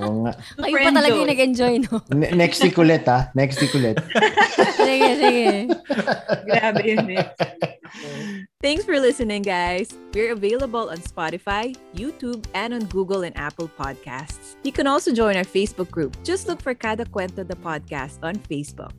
Oo 0.00 0.28
nga. 0.28 0.32
Kayo 0.64 0.76
pa 0.76 0.90
talaga 0.92 1.12
yung 1.12 1.32
nag-enjoy, 1.32 1.72
no? 1.88 2.00
Ne- 2.12 2.32
next 2.36 2.60
week 2.64 2.76
ulit, 2.76 3.04
ha? 3.08 3.32
Next 3.36 3.60
week 3.60 3.72
ulit. 3.76 3.96
sige, 4.80 5.08
sige. 5.20 5.48
Grabe 6.44 6.80
yun 6.84 7.04
eh. 7.16 7.24
Thanks 8.66 8.84
for 8.84 8.98
listening, 8.98 9.42
guys. 9.42 9.96
We're 10.12 10.32
available 10.32 10.90
on 10.90 10.96
Spotify, 10.96 11.76
YouTube, 11.94 12.44
and 12.52 12.74
on 12.74 12.86
Google 12.86 13.22
and 13.22 13.36
Apple 13.38 13.70
Podcasts. 13.78 14.56
You 14.64 14.72
can 14.72 14.88
also 14.88 15.14
join 15.14 15.36
our 15.36 15.44
Facebook 15.44 15.88
group. 15.88 16.16
Just 16.24 16.48
look 16.48 16.60
for 16.60 16.74
Kada 16.74 17.04
Cuento 17.04 17.46
the 17.46 17.54
Podcast 17.54 18.18
on 18.24 18.34
Facebook. 18.34 18.90